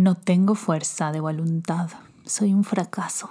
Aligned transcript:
No 0.00 0.14
tengo 0.14 0.54
fuerza 0.54 1.12
de 1.12 1.20
voluntad. 1.20 1.90
Soy 2.24 2.54
un 2.54 2.64
fracaso. 2.64 3.28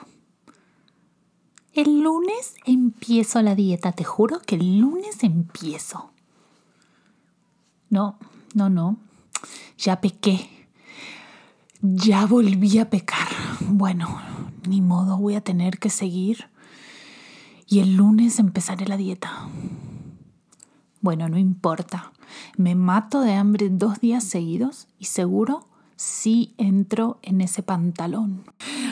El 1.74 2.02
lunes 2.02 2.54
empiezo 2.64 3.42
la 3.42 3.56
dieta, 3.56 3.92
te 3.94 4.03
juro 4.03 4.40
que 4.40 4.53
el 4.53 4.77
lunes 4.77 5.24
empiezo. 5.24 6.11
No, 7.90 8.20
no, 8.54 8.70
no. 8.70 8.97
Ya 9.79 10.00
pequé. 10.00 10.68
Ya 11.82 12.27
volví 12.27 12.77
a 12.77 12.91
pecar. 12.91 13.29
Bueno, 13.61 14.21
ni 14.67 14.79
modo, 14.79 15.17
voy 15.17 15.33
a 15.33 15.41
tener 15.41 15.79
que 15.79 15.89
seguir. 15.89 16.51
Y 17.65 17.79
el 17.79 17.95
lunes 17.95 18.38
empezaré 18.38 18.86
la 18.86 18.95
dieta. 18.95 19.49
Bueno, 21.01 21.29
no 21.29 21.39
importa. 21.39 22.11
Me 22.57 22.75
mato 22.75 23.21
de 23.21 23.33
hambre 23.33 23.70
dos 23.71 23.99
días 23.99 24.23
seguidos 24.23 24.88
y 24.99 25.05
seguro 25.05 25.68
sí 26.00 26.54
entro 26.57 27.20
en 27.23 27.41
ese 27.41 27.61
pantalón. 27.61 28.45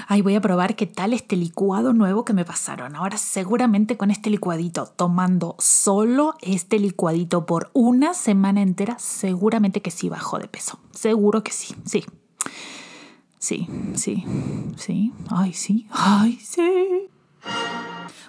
Ay, 0.09 0.21
voy 0.21 0.35
a 0.35 0.41
probar 0.41 0.75
qué 0.75 0.85
tal 0.85 1.13
este 1.13 1.37
licuado 1.37 1.93
nuevo 1.93 2.25
que 2.25 2.33
me 2.33 2.43
pasaron. 2.43 2.97
Ahora 2.97 3.17
seguramente 3.17 3.95
con 3.95 4.11
este 4.11 4.29
licuadito, 4.29 4.87
tomando 4.87 5.55
solo 5.57 6.35
este 6.41 6.79
licuadito 6.79 7.45
por 7.45 7.69
una 7.71 8.13
semana 8.13 8.61
entera, 8.61 8.99
seguramente 8.99 9.81
que 9.81 9.89
sí 9.89 10.09
bajo 10.09 10.37
de 10.37 10.49
peso. 10.49 10.79
Seguro 10.91 11.43
que 11.45 11.53
sí, 11.53 11.75
sí. 11.85 12.03
Sí, 13.39 13.69
sí, 13.95 14.25
sí. 14.75 15.13
Ay, 15.29 15.53
sí, 15.53 15.87
ay, 15.91 16.37
sí. 16.41 17.09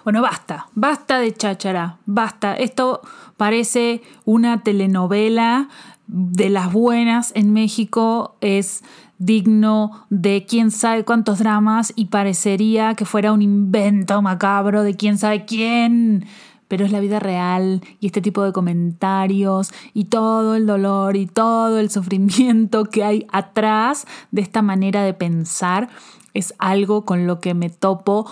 Bueno, 0.05 0.21
basta, 0.21 0.69
basta 0.73 1.19
de 1.19 1.33
cháchara, 1.33 1.97
basta. 2.05 2.55
Esto 2.55 3.01
parece 3.35 4.01
una 4.23 4.63
telenovela 4.63 5.69
de 6.11 6.49
las 6.49 6.73
buenas 6.73 7.31
en 7.35 7.53
México, 7.53 8.35
es 8.41 8.83
digno 9.19 10.07
de 10.09 10.45
quién 10.47 10.71
sabe 10.71 11.05
cuántos 11.05 11.39
dramas 11.39 11.93
y 11.95 12.05
parecería 12.05 12.95
que 12.95 13.05
fuera 13.05 13.31
un 13.31 13.43
invento 13.43 14.19
macabro 14.21 14.81
de 14.83 14.95
quién 14.95 15.17
sabe 15.19 15.45
quién. 15.45 16.25
Pero 16.67 16.85
es 16.85 16.91
la 16.91 16.99
vida 16.99 17.19
real 17.19 17.81
y 17.99 18.07
este 18.07 18.21
tipo 18.21 18.43
de 18.43 18.53
comentarios 18.53 19.71
y 19.93 20.05
todo 20.05 20.55
el 20.55 20.65
dolor 20.65 21.15
y 21.15 21.25
todo 21.25 21.79
el 21.79 21.89
sufrimiento 21.89 22.85
que 22.85 23.03
hay 23.03 23.27
atrás 23.31 24.07
de 24.31 24.41
esta 24.41 24.61
manera 24.61 25.03
de 25.03 25.13
pensar 25.13 25.89
es 26.33 26.53
algo 26.59 27.05
con 27.05 27.27
lo 27.27 27.39
que 27.39 27.53
me 27.53 27.69
topo 27.69 28.25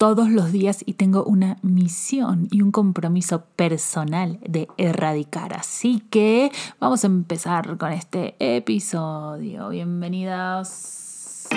todos 0.00 0.30
los 0.30 0.50
días 0.50 0.82
y 0.86 0.94
tengo 0.94 1.24
una 1.24 1.58
misión 1.60 2.48
y 2.50 2.62
un 2.62 2.72
compromiso 2.72 3.44
personal 3.54 4.38
de 4.48 4.66
erradicar. 4.78 5.52
Así 5.52 6.02
que 6.08 6.50
vamos 6.80 7.04
a 7.04 7.06
empezar 7.06 7.76
con 7.76 7.92
este 7.92 8.34
episodio. 8.38 9.68
Bienvenidos. 9.68 11.48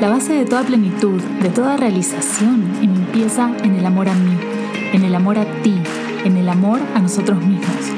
La 0.00 0.08
base 0.08 0.34
de 0.34 0.44
toda 0.44 0.62
plenitud, 0.62 1.20
de 1.42 1.48
toda 1.48 1.76
realización, 1.76 2.72
empieza 2.80 3.50
en 3.64 3.74
el 3.74 3.84
amor 3.84 4.10
a 4.10 4.14
mí, 4.14 4.38
en 4.92 5.02
el 5.02 5.16
amor 5.16 5.36
a 5.36 5.62
ti, 5.62 5.74
en 6.24 6.36
el 6.36 6.48
amor 6.48 6.78
a 6.94 7.00
nosotros 7.00 7.44
mismos. 7.44 7.90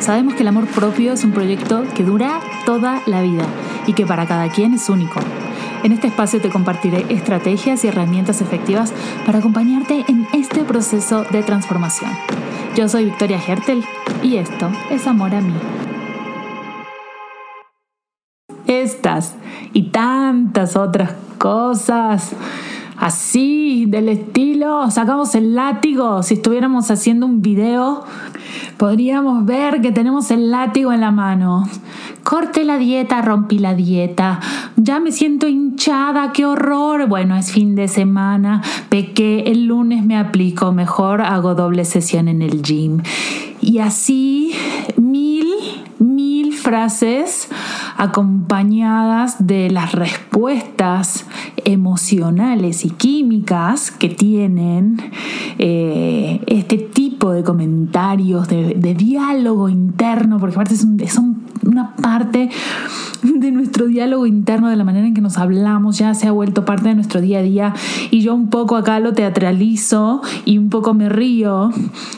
Sabemos 0.00 0.34
que 0.34 0.42
el 0.42 0.48
amor 0.48 0.66
propio 0.66 1.12
es 1.12 1.22
un 1.22 1.30
proyecto 1.30 1.84
que 1.94 2.02
dura 2.02 2.40
toda 2.66 3.00
la 3.06 3.22
vida 3.22 3.46
y 3.86 3.92
que 3.92 4.06
para 4.06 4.26
cada 4.26 4.50
quien 4.50 4.74
es 4.74 4.88
único. 4.88 5.20
En 5.84 5.92
este 5.92 6.08
espacio 6.08 6.40
te 6.40 6.50
compartiré 6.50 7.06
estrategias 7.08 7.84
y 7.84 7.88
herramientas 7.88 8.40
efectivas 8.40 8.92
para 9.24 9.38
acompañarte 9.38 10.04
en 10.08 10.26
este 10.32 10.64
proceso 10.64 11.24
de 11.30 11.42
transformación. 11.42 12.10
Yo 12.74 12.88
soy 12.88 13.04
Victoria 13.06 13.40
Hertel 13.46 13.84
y 14.22 14.36
esto 14.36 14.70
es 14.90 15.06
Amor 15.06 15.34
a 15.34 15.40
mí. 15.40 15.54
Estas 18.66 19.36
y 19.72 19.90
tantas 19.90 20.76
otras 20.76 21.12
cosas 21.38 22.34
así, 22.98 23.86
del 23.86 24.08
estilo, 24.08 24.90
sacamos 24.90 25.34
el 25.34 25.54
látigo. 25.54 26.22
Si 26.22 26.34
estuviéramos 26.34 26.90
haciendo 26.90 27.26
un 27.26 27.42
video, 27.42 28.04
podríamos 28.76 29.44
ver 29.44 29.80
que 29.80 29.92
tenemos 29.92 30.30
el 30.30 30.50
látigo 30.50 30.92
en 30.92 31.00
la 31.00 31.10
mano. 31.10 31.68
Corté 32.24 32.64
la 32.64 32.76
dieta, 32.78 33.22
rompí 33.22 33.58
la 33.58 33.74
dieta, 33.74 34.40
ya 34.76 35.00
me 35.00 35.12
siento 35.12 35.48
hinchada, 35.48 36.32
qué 36.32 36.44
horror. 36.44 37.08
Bueno, 37.08 37.36
es 37.36 37.52
fin 37.52 37.74
de 37.74 37.88
semana, 37.88 38.62
pequé, 38.88 39.44
el 39.46 39.66
lunes 39.66 40.04
me 40.04 40.18
aplico, 40.18 40.72
mejor 40.72 41.22
hago 41.22 41.54
doble 41.54 41.84
sesión 41.84 42.28
en 42.28 42.42
el 42.42 42.62
gym. 42.62 43.00
Y 43.60 43.78
así 43.78 44.52
mil, 44.96 45.46
mil 45.98 46.52
frases 46.52 47.48
acompañadas 47.98 49.44
de 49.44 49.70
las 49.70 49.92
respuestas 49.92 51.26
emocionales 51.64 52.84
y 52.84 52.90
químicas 52.90 53.90
que 53.90 54.08
tienen 54.08 54.98
eh, 55.58 56.40
este 56.46 56.78
tipo 56.78 57.32
de 57.32 57.42
comentarios, 57.42 58.46
de, 58.48 58.94
diálogo 58.94 59.68
interno, 59.68 60.38
porque 60.38 60.54
aparte 60.54 60.76
son 60.76 61.42
una 61.66 61.96
parte 61.96 62.50
de 63.22 63.50
nuestro 63.50 63.86
diálogo 63.86 64.26
interno, 64.26 64.68
de 64.68 64.76
la 64.76 64.84
manera 64.84 65.06
en 65.06 65.14
que 65.14 65.20
nos 65.20 65.38
hablamos, 65.38 65.98
ya 65.98 66.14
se 66.14 66.28
ha 66.28 66.32
vuelto 66.32 66.64
parte 66.64 66.88
de 66.88 66.94
nuestro 66.94 67.20
día 67.20 67.40
a 67.40 67.42
día. 67.42 67.74
Y 68.10 68.20
yo 68.20 68.34
un 68.34 68.48
poco 68.48 68.76
acá 68.76 69.00
lo 69.00 69.12
teatralizo 69.12 70.22
y 70.44 70.58
un 70.58 70.70
poco 70.70 70.94
me 70.94 71.08
río, 71.08 71.70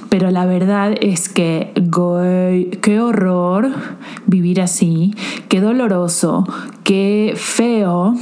pero 0.09 0.31
la 0.31 0.47
verdad 0.47 0.95
es 1.01 1.29
que, 1.29 1.73
qué 2.83 3.01
horror 3.01 3.71
vivir 4.27 4.61
así, 4.61 5.15
qué 5.49 5.61
doloroso, 5.71 6.45
qué 6.85 7.35
feo 7.37 8.15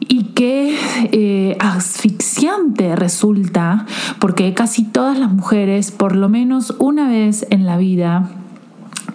y 0.00 0.24
qué 0.34 0.76
eh, 1.12 1.56
asfixiante 1.58 2.94
resulta, 2.94 3.86
porque 4.20 4.54
casi 4.54 4.84
todas 4.84 5.18
las 5.18 5.32
mujeres, 5.32 5.90
por 5.90 6.14
lo 6.14 6.28
menos 6.28 6.74
una 6.78 7.08
vez 7.08 7.46
en 7.50 7.66
la 7.66 7.76
vida, 7.76 8.30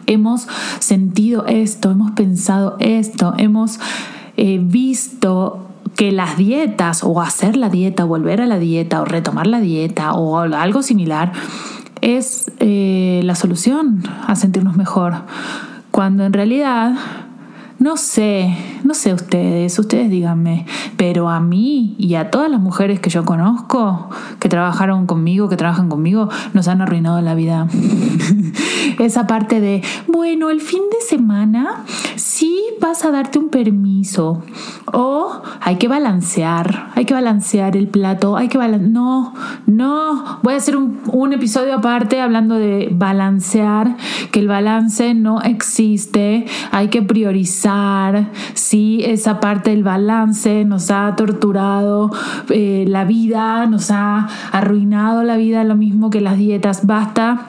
hemos 0.06 0.48
sentido 0.80 1.46
esto, 1.46 1.92
hemos 1.92 2.12
pensado 2.12 2.76
esto, 2.80 3.34
hemos 3.38 3.80
eh, 4.38 4.60
visto 4.62 5.66
que 5.96 6.12
las 6.12 6.38
dietas 6.38 7.04
o 7.04 7.22
hacer 7.22 7.56
la 7.56 7.70
dieta, 7.70 8.04
volver 8.04 8.42
a 8.42 8.48
la 8.48 8.60
dieta 8.60 9.02
o 9.02 9.06
retomar 9.06 9.48
la 9.48 9.60
dieta 9.60 10.14
o 10.14 10.38
algo 10.40 10.82
similar 10.82 11.32
es 12.02 12.52
eh, 12.60 13.22
la 13.24 13.36
solución 13.36 14.04
a 14.28 14.36
sentirnos 14.36 14.76
mejor. 14.76 15.14
Cuando 15.92 16.24
en 16.24 16.34
realidad 16.34 16.96
no 17.80 17.96
sé, 17.96 18.58
no 18.84 18.94
sé 18.94 19.14
ustedes, 19.14 19.80
ustedes 19.80 20.10
díganme, 20.10 20.66
pero 20.98 21.30
a 21.30 21.40
mí 21.40 21.96
y 21.98 22.16
a 22.16 22.30
todas 22.30 22.52
las 22.52 22.60
mujeres 22.60 23.00
que 23.00 23.10
yo 23.10 23.24
conozco, 23.24 24.10
que 24.40 24.50
trabajaron 24.50 25.06
conmigo, 25.06 25.48
que 25.48 25.56
trabajan 25.56 25.88
conmigo, 25.88 26.28
nos 26.54 26.68
han 26.68 26.82
arruinado 26.82 27.22
la 27.22 27.36
vida. 27.36 27.68
Esa 29.00 29.28
parte 29.28 29.62
de, 29.62 29.82
bueno, 30.08 30.50
el 30.50 30.60
fin 30.60 30.82
de 30.92 31.06
semana 31.08 31.86
sí 32.18 32.62
vas 32.82 33.06
a 33.06 33.12
darte 33.12 33.40
un 33.40 33.48
permiso 33.48 34.44
o 34.92 35.42
hay 35.62 35.78
que 35.78 35.88
balancear, 35.88 36.92
hay 36.96 37.06
que 37.06 37.14
balancear 37.14 37.78
el 37.78 37.88
plato, 37.88 38.36
hay 38.36 38.50
que 38.50 38.58
balancear, 38.58 38.92
no, 38.92 39.34
no, 39.68 40.40
voy 40.44 40.54
a 40.54 40.58
hacer 40.58 40.76
un, 40.76 41.00
un 41.14 41.32
episodio 41.32 41.76
aparte 41.76 42.20
hablando 42.20 42.56
de 42.56 42.90
balancear, 42.92 43.96
que 44.32 44.42
el 44.42 44.50
balance 44.50 45.14
no 45.14 45.42
existe, 45.42 46.46
hay 46.72 46.90
que 46.90 47.02
priorizar 47.02 47.69
si 48.54 49.04
esa 49.04 49.40
parte 49.40 49.72
del 49.72 49.84
balance 49.84 50.66
nos 50.66 50.92
ha 50.92 51.16
torturado 51.16 52.12
eh, 52.50 52.86
la 52.88 53.06
vida, 53.06 53.66
nos 53.66 53.92
ha 53.92 54.28
arruinado 54.52 55.24
la 55.24 55.38
vida, 55.38 55.64
lo 55.64 55.76
mismo 55.76 56.10
que 56.10 56.22
las 56.22 56.38
dietas. 56.38 56.86
Basta 56.86 57.48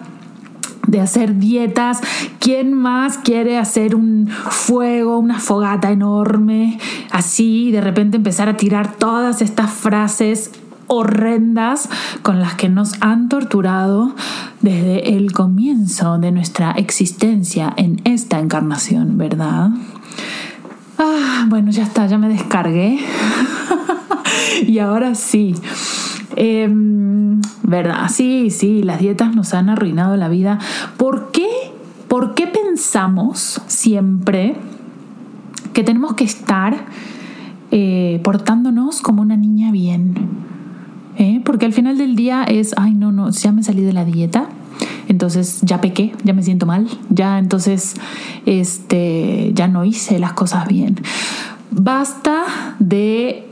de 0.87 1.01
hacer 1.01 1.39
dietas. 1.39 2.01
¿Quién 2.39 2.73
más 2.73 3.19
quiere 3.19 3.59
hacer 3.59 3.95
un 3.95 4.29
fuego, 4.29 5.19
una 5.19 5.39
fogata 5.39 5.91
enorme, 5.91 6.79
así, 7.11 7.69
y 7.69 7.71
de 7.71 7.81
repente 7.81 8.17
empezar 8.17 8.49
a 8.49 8.57
tirar 8.57 8.93
todas 8.97 9.43
estas 9.43 9.71
frases 9.71 10.51
horrendas 10.93 11.89
con 12.23 12.41
las 12.41 12.55
que 12.55 12.69
nos 12.69 12.95
han 13.01 13.29
torturado 13.29 14.13
desde 14.61 15.17
el 15.17 15.33
comienzo 15.33 16.19
de 16.19 16.33
nuestra 16.33 16.73
existencia 16.73 17.73
en 17.77 18.01
esta 18.05 18.41
encarnación, 18.41 19.17
¿verdad? 19.17 19.71
Ah, 20.99 21.47
bueno, 21.49 21.71
ya 21.71 21.83
está, 21.83 22.07
ya 22.07 22.19
me 22.19 22.29
descargué. 22.29 22.99
y 24.67 24.79
ahora 24.79 25.15
sí. 25.15 25.55
Em, 26.37 27.41
¿Verdad? 27.63 28.09
Sí, 28.09 28.51
sí, 28.51 28.83
las 28.83 29.01
dietas 29.01 29.35
nos 29.35 29.55
han 29.55 29.71
arruinado 29.71 30.17
la 30.17 30.29
vida. 30.29 30.59
¿Por 30.97 31.31
qué? 31.31 31.49
¿Por 32.09 32.35
qué 32.35 32.47
pensamos 32.47 33.63
siempre 33.67 34.57
que 35.73 35.85
tenemos 35.85 36.15
que 36.15 36.25
estar 36.25 36.77
eh, 37.71 38.21
portándonos 38.25 39.01
como 39.01 39.23
una 39.23 39.37
niña 39.37 39.71
bien? 39.71 40.15
¿Eh? 41.17 41.41
Porque 41.45 41.67
al 41.67 41.73
final 41.73 41.99
del 41.99 42.17
día 42.17 42.45
es, 42.45 42.75
ay, 42.77 42.95
no, 42.95 43.13
no, 43.13 43.31
ya 43.31 43.53
me 43.53 43.63
salí 43.63 43.83
de 43.83 43.93
la 43.93 44.05
dieta 44.05 44.49
entonces 45.09 45.61
ya 45.63 45.81
pequé, 45.81 46.13
ya 46.25 46.33
me 46.33 46.43
siento 46.43 46.67
mal, 46.67 46.89
ya 47.09 47.39
entonces 47.39 47.95
este, 48.47 49.53
ya 49.55 49.69
no 49.69 49.85
hice 49.85 50.19
las 50.19 50.33
cosas 50.33 50.67
bien. 50.69 50.97
Basta 51.71 52.77
de 52.79 53.47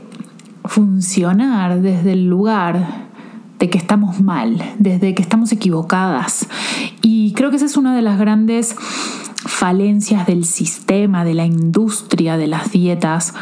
funcionar 0.65 1.81
desde 1.81 2.13
el 2.13 2.27
lugar 2.27 3.07
de 3.59 3.69
que 3.69 3.77
estamos 3.77 4.21
mal, 4.21 4.63
desde 4.79 5.13
que 5.13 5.21
estamos 5.21 5.51
equivocadas. 5.51 6.47
Y 7.01 7.33
creo 7.33 7.49
que 7.49 7.57
esa 7.57 7.65
es 7.65 7.77
una 7.77 7.95
de 7.95 8.01
las 8.01 8.17
grandes 8.17 8.75
falencias 9.45 10.25
del 10.27 10.45
sistema, 10.45 11.25
de 11.25 11.33
la 11.33 11.45
industria 11.45 12.37
de 12.37 12.47
las 12.47 12.71
dietas, 12.71 13.33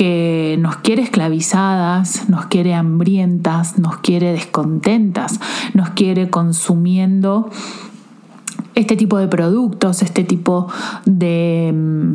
que 0.00 0.56
nos 0.58 0.76
quiere 0.76 1.02
esclavizadas, 1.02 2.30
nos 2.30 2.46
quiere 2.46 2.72
hambrientas, 2.72 3.78
nos 3.78 3.98
quiere 3.98 4.32
descontentas, 4.32 5.38
nos 5.74 5.90
quiere 5.90 6.30
consumiendo 6.30 7.50
este 8.74 8.96
tipo 8.96 9.18
de 9.18 9.28
productos, 9.28 10.00
este 10.00 10.24
tipo 10.24 10.68
de 11.04 11.70
mm, 11.74 12.14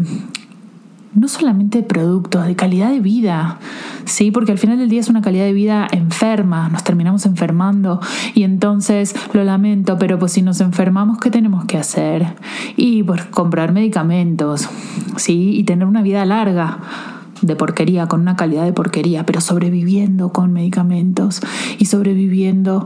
no 1.13 1.27
solamente 1.27 1.83
de 1.83 1.83
productos, 1.83 2.47
de 2.47 2.55
calidad 2.55 2.89
de 2.89 3.01
vida, 3.01 3.59
¿sí? 4.05 4.31
Porque 4.31 4.51
al 4.51 4.57
final 4.57 4.79
del 4.79 4.89
día 4.89 5.01
es 5.01 5.09
una 5.09 5.21
calidad 5.21 5.45
de 5.45 5.53
vida 5.53 5.87
enferma, 5.91 6.69
nos 6.69 6.83
terminamos 6.83 7.27
enfermando 7.27 7.99
y 8.33 8.45
entonces 8.45 9.13
lo 9.31 9.43
lamento, 9.43 9.99
pero 9.99 10.17
pues 10.17 10.31
si 10.31 10.41
nos 10.41 10.59
enfermamos, 10.59 11.19
¿qué 11.19 11.29
tenemos 11.29 11.65
que 11.65 11.77
hacer? 11.77 12.33
Y 12.77 13.03
pues 13.03 13.25
comprar 13.25 13.73
medicamentos, 13.73 14.69
¿sí? 15.17 15.51
Y 15.55 15.65
tener 15.65 15.85
una 15.85 16.01
vida 16.01 16.25
larga 16.25 16.79
de 17.45 17.55
porquería, 17.55 18.07
con 18.07 18.21
una 18.21 18.35
calidad 18.35 18.65
de 18.65 18.73
porquería, 18.73 19.25
pero 19.25 19.41
sobreviviendo 19.41 20.31
con 20.31 20.51
medicamentos 20.51 21.41
y 21.77 21.85
sobreviviendo 21.85 22.85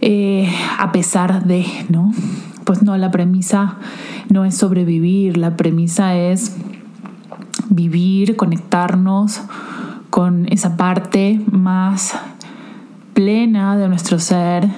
eh, 0.00 0.52
a 0.78 0.92
pesar 0.92 1.44
de, 1.44 1.66
¿no? 1.88 2.12
Pues 2.64 2.82
no, 2.82 2.96
la 2.96 3.10
premisa 3.10 3.76
no 4.28 4.44
es 4.44 4.56
sobrevivir, 4.56 5.36
la 5.36 5.56
premisa 5.56 6.16
es 6.16 6.56
vivir, 7.70 8.36
conectarnos 8.36 9.40
con 10.10 10.46
esa 10.50 10.76
parte 10.76 11.40
más 11.50 12.14
plena 13.14 13.76
de 13.76 13.88
nuestro 13.88 14.18
ser 14.18 14.68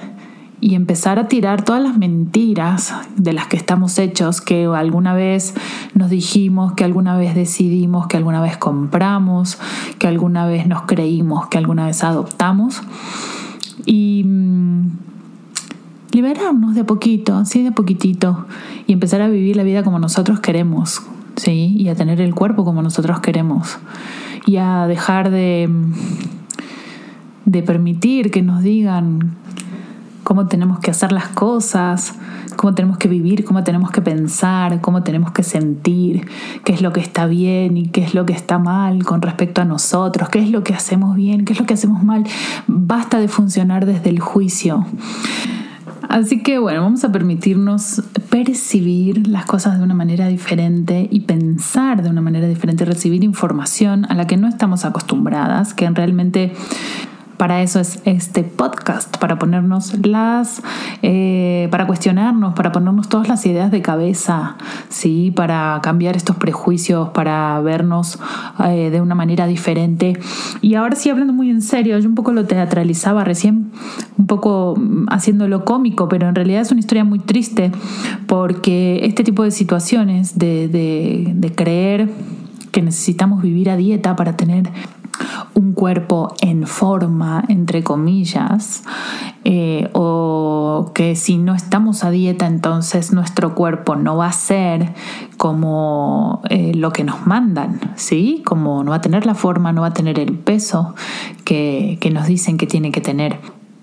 y 0.61 0.75
empezar 0.75 1.19
a 1.19 1.27
tirar 1.27 1.63
todas 1.63 1.81
las 1.81 1.97
mentiras 1.97 2.93
de 3.15 3.33
las 3.33 3.47
que 3.47 3.55
estamos 3.55 3.97
hechos, 3.97 4.41
que 4.41 4.65
alguna 4.65 5.13
vez 5.13 5.53
nos 5.93 6.09
dijimos, 6.09 6.73
que 6.73 6.83
alguna 6.83 7.17
vez 7.17 7.33
decidimos, 7.33 8.07
que 8.07 8.17
alguna 8.17 8.41
vez 8.41 8.57
compramos, 8.57 9.57
que 9.99 10.07
alguna 10.07 10.45
vez 10.45 10.67
nos 10.67 10.81
creímos, 10.83 11.47
que 11.47 11.57
alguna 11.57 11.85
vez 11.85 12.03
adoptamos. 12.03 12.81
Y 13.85 14.23
mm, 14.25 14.89
liberarnos 16.11 16.75
de 16.75 16.81
a 16.81 16.85
poquito, 16.85 17.37
así 17.37 17.63
de 17.63 17.71
poquitito, 17.71 18.45
y 18.85 18.93
empezar 18.93 19.21
a 19.21 19.29
vivir 19.29 19.55
la 19.55 19.63
vida 19.63 19.83
como 19.83 19.97
nosotros 19.97 20.41
queremos, 20.41 21.01
¿sí? 21.37 21.75
Y 21.77 21.87
a 21.87 21.95
tener 21.95 22.19
el 22.19 22.35
cuerpo 22.35 22.65
como 22.65 22.81
nosotros 22.81 23.21
queremos. 23.21 23.77
Y 24.45 24.57
a 24.57 24.87
dejar 24.87 25.29
de, 25.29 25.69
de 27.45 27.63
permitir 27.63 28.31
que 28.31 28.41
nos 28.41 28.61
digan 28.61 29.37
cómo 30.29 30.45
tenemos 30.45 30.77
que 30.77 30.91
hacer 30.91 31.11
las 31.11 31.29
cosas, 31.29 32.13
cómo 32.55 32.75
tenemos 32.75 32.99
que 32.99 33.07
vivir, 33.07 33.43
cómo 33.43 33.63
tenemos 33.63 33.89
que 33.89 33.99
pensar, 33.99 34.79
cómo 34.79 35.01
tenemos 35.01 35.31
que 35.31 35.41
sentir, 35.41 36.27
qué 36.63 36.71
es 36.71 36.83
lo 36.83 36.93
que 36.93 36.99
está 36.99 37.25
bien 37.25 37.77
y 37.77 37.87
qué 37.87 38.03
es 38.03 38.13
lo 38.13 38.27
que 38.27 38.33
está 38.33 38.59
mal 38.59 39.03
con 39.03 39.23
respecto 39.23 39.61
a 39.61 39.65
nosotros, 39.65 40.29
qué 40.29 40.37
es 40.37 40.51
lo 40.51 40.63
que 40.63 40.75
hacemos 40.75 41.15
bien, 41.15 41.45
qué 41.45 41.53
es 41.53 41.59
lo 41.59 41.65
que 41.65 41.73
hacemos 41.73 42.03
mal. 42.03 42.25
Basta 42.67 43.19
de 43.19 43.27
funcionar 43.27 43.87
desde 43.87 44.11
el 44.11 44.19
juicio. 44.19 44.85
Así 46.07 46.43
que 46.43 46.59
bueno, 46.59 46.83
vamos 46.83 47.03
a 47.03 47.11
permitirnos 47.11 48.03
percibir 48.29 49.27
las 49.27 49.47
cosas 49.47 49.79
de 49.79 49.83
una 49.83 49.95
manera 49.95 50.27
diferente 50.27 51.07
y 51.09 51.21
pensar 51.21 52.03
de 52.03 52.09
una 52.11 52.21
manera 52.21 52.47
diferente, 52.47 52.85
recibir 52.85 53.23
información 53.23 54.05
a 54.09 54.13
la 54.13 54.27
que 54.27 54.37
no 54.37 54.47
estamos 54.47 54.85
acostumbradas, 54.85 55.73
que 55.73 55.89
realmente 55.89 56.53
para 57.39 57.61
eso 57.61 57.79
es 57.79 58.01
este 58.03 58.43
podcast, 58.43 59.15
para 59.15 59.39
ponernos 59.39 60.05
las, 60.05 60.61
eh, 61.01 61.69
para 61.71 61.87
cuestionarnos, 61.87 62.53
para 62.53 62.73
ponernos 62.73 63.07
todas 63.07 63.29
las 63.29 63.45
ideas 63.45 63.71
de 63.71 63.81
cabeza, 63.81 64.57
¿sí? 64.89 65.31
para 65.33 65.79
cambiar 65.81 66.17
estos 66.17 66.35
prejuicios, 66.35 67.11
para 67.11 67.57
vernos 67.61 68.19
eh, 68.65 68.89
de 68.89 68.99
una 68.99 69.15
manera 69.15 69.47
diferente. 69.47 70.19
Y 70.59 70.75
ahora 70.75 70.97
sí, 70.97 71.09
hablando 71.09 71.31
muy 71.31 71.49
en 71.49 71.61
serio, 71.61 71.97
yo 71.97 72.09
un 72.09 72.15
poco 72.15 72.33
lo 72.33 72.43
teatralizaba 72.45 73.23
recién, 73.23 73.71
un 74.17 74.27
poco 74.27 74.77
haciéndolo 75.07 75.63
cómico, 75.63 76.09
pero 76.09 76.27
en 76.27 76.35
realidad 76.35 76.59
es 76.59 76.71
una 76.71 76.81
historia 76.81 77.05
muy 77.05 77.19
triste 77.19 77.71
porque 78.27 78.99
este 79.03 79.23
tipo 79.23 79.45
de 79.45 79.51
situaciones 79.51 80.37
de, 80.37 80.67
de 80.67 81.55
creer 81.55 82.09
que 82.71 82.81
necesitamos 82.81 83.41
vivir 83.41 83.69
a 83.69 83.77
dieta 83.77 84.15
para 84.15 84.35
tener 84.37 84.69
un 85.53 85.73
cuerpo 85.73 86.33
en 86.41 86.67
forma, 86.67 87.43
entre 87.47 87.83
comillas, 87.83 88.83
eh, 89.43 89.89
o 89.93 90.91
que 90.93 91.15
si 91.15 91.37
no 91.37 91.55
estamos 91.55 92.03
a 92.03 92.11
dieta 92.11 92.47
entonces 92.47 93.11
nuestro 93.13 93.55
cuerpo 93.55 93.95
no 93.95 94.17
va 94.17 94.27
a 94.27 94.31
ser 94.31 94.93
como 95.37 96.41
eh, 96.49 96.73
lo 96.75 96.91
que 96.91 97.03
nos 97.03 97.25
mandan, 97.25 97.79
¿sí? 97.95 98.41
Como 98.45 98.83
no 98.83 98.91
va 98.91 98.97
a 98.97 99.01
tener 99.01 99.25
la 99.25 99.35
forma, 99.35 99.73
no 99.73 99.81
va 99.81 99.87
a 99.87 99.93
tener 99.93 100.19
el 100.19 100.33
peso 100.37 100.95
que, 101.45 101.97
que 101.99 102.11
nos 102.11 102.27
dicen 102.27 102.57
que 102.57 102.67
tiene 102.67 102.91
que 102.91 103.01
tener. 103.01 103.39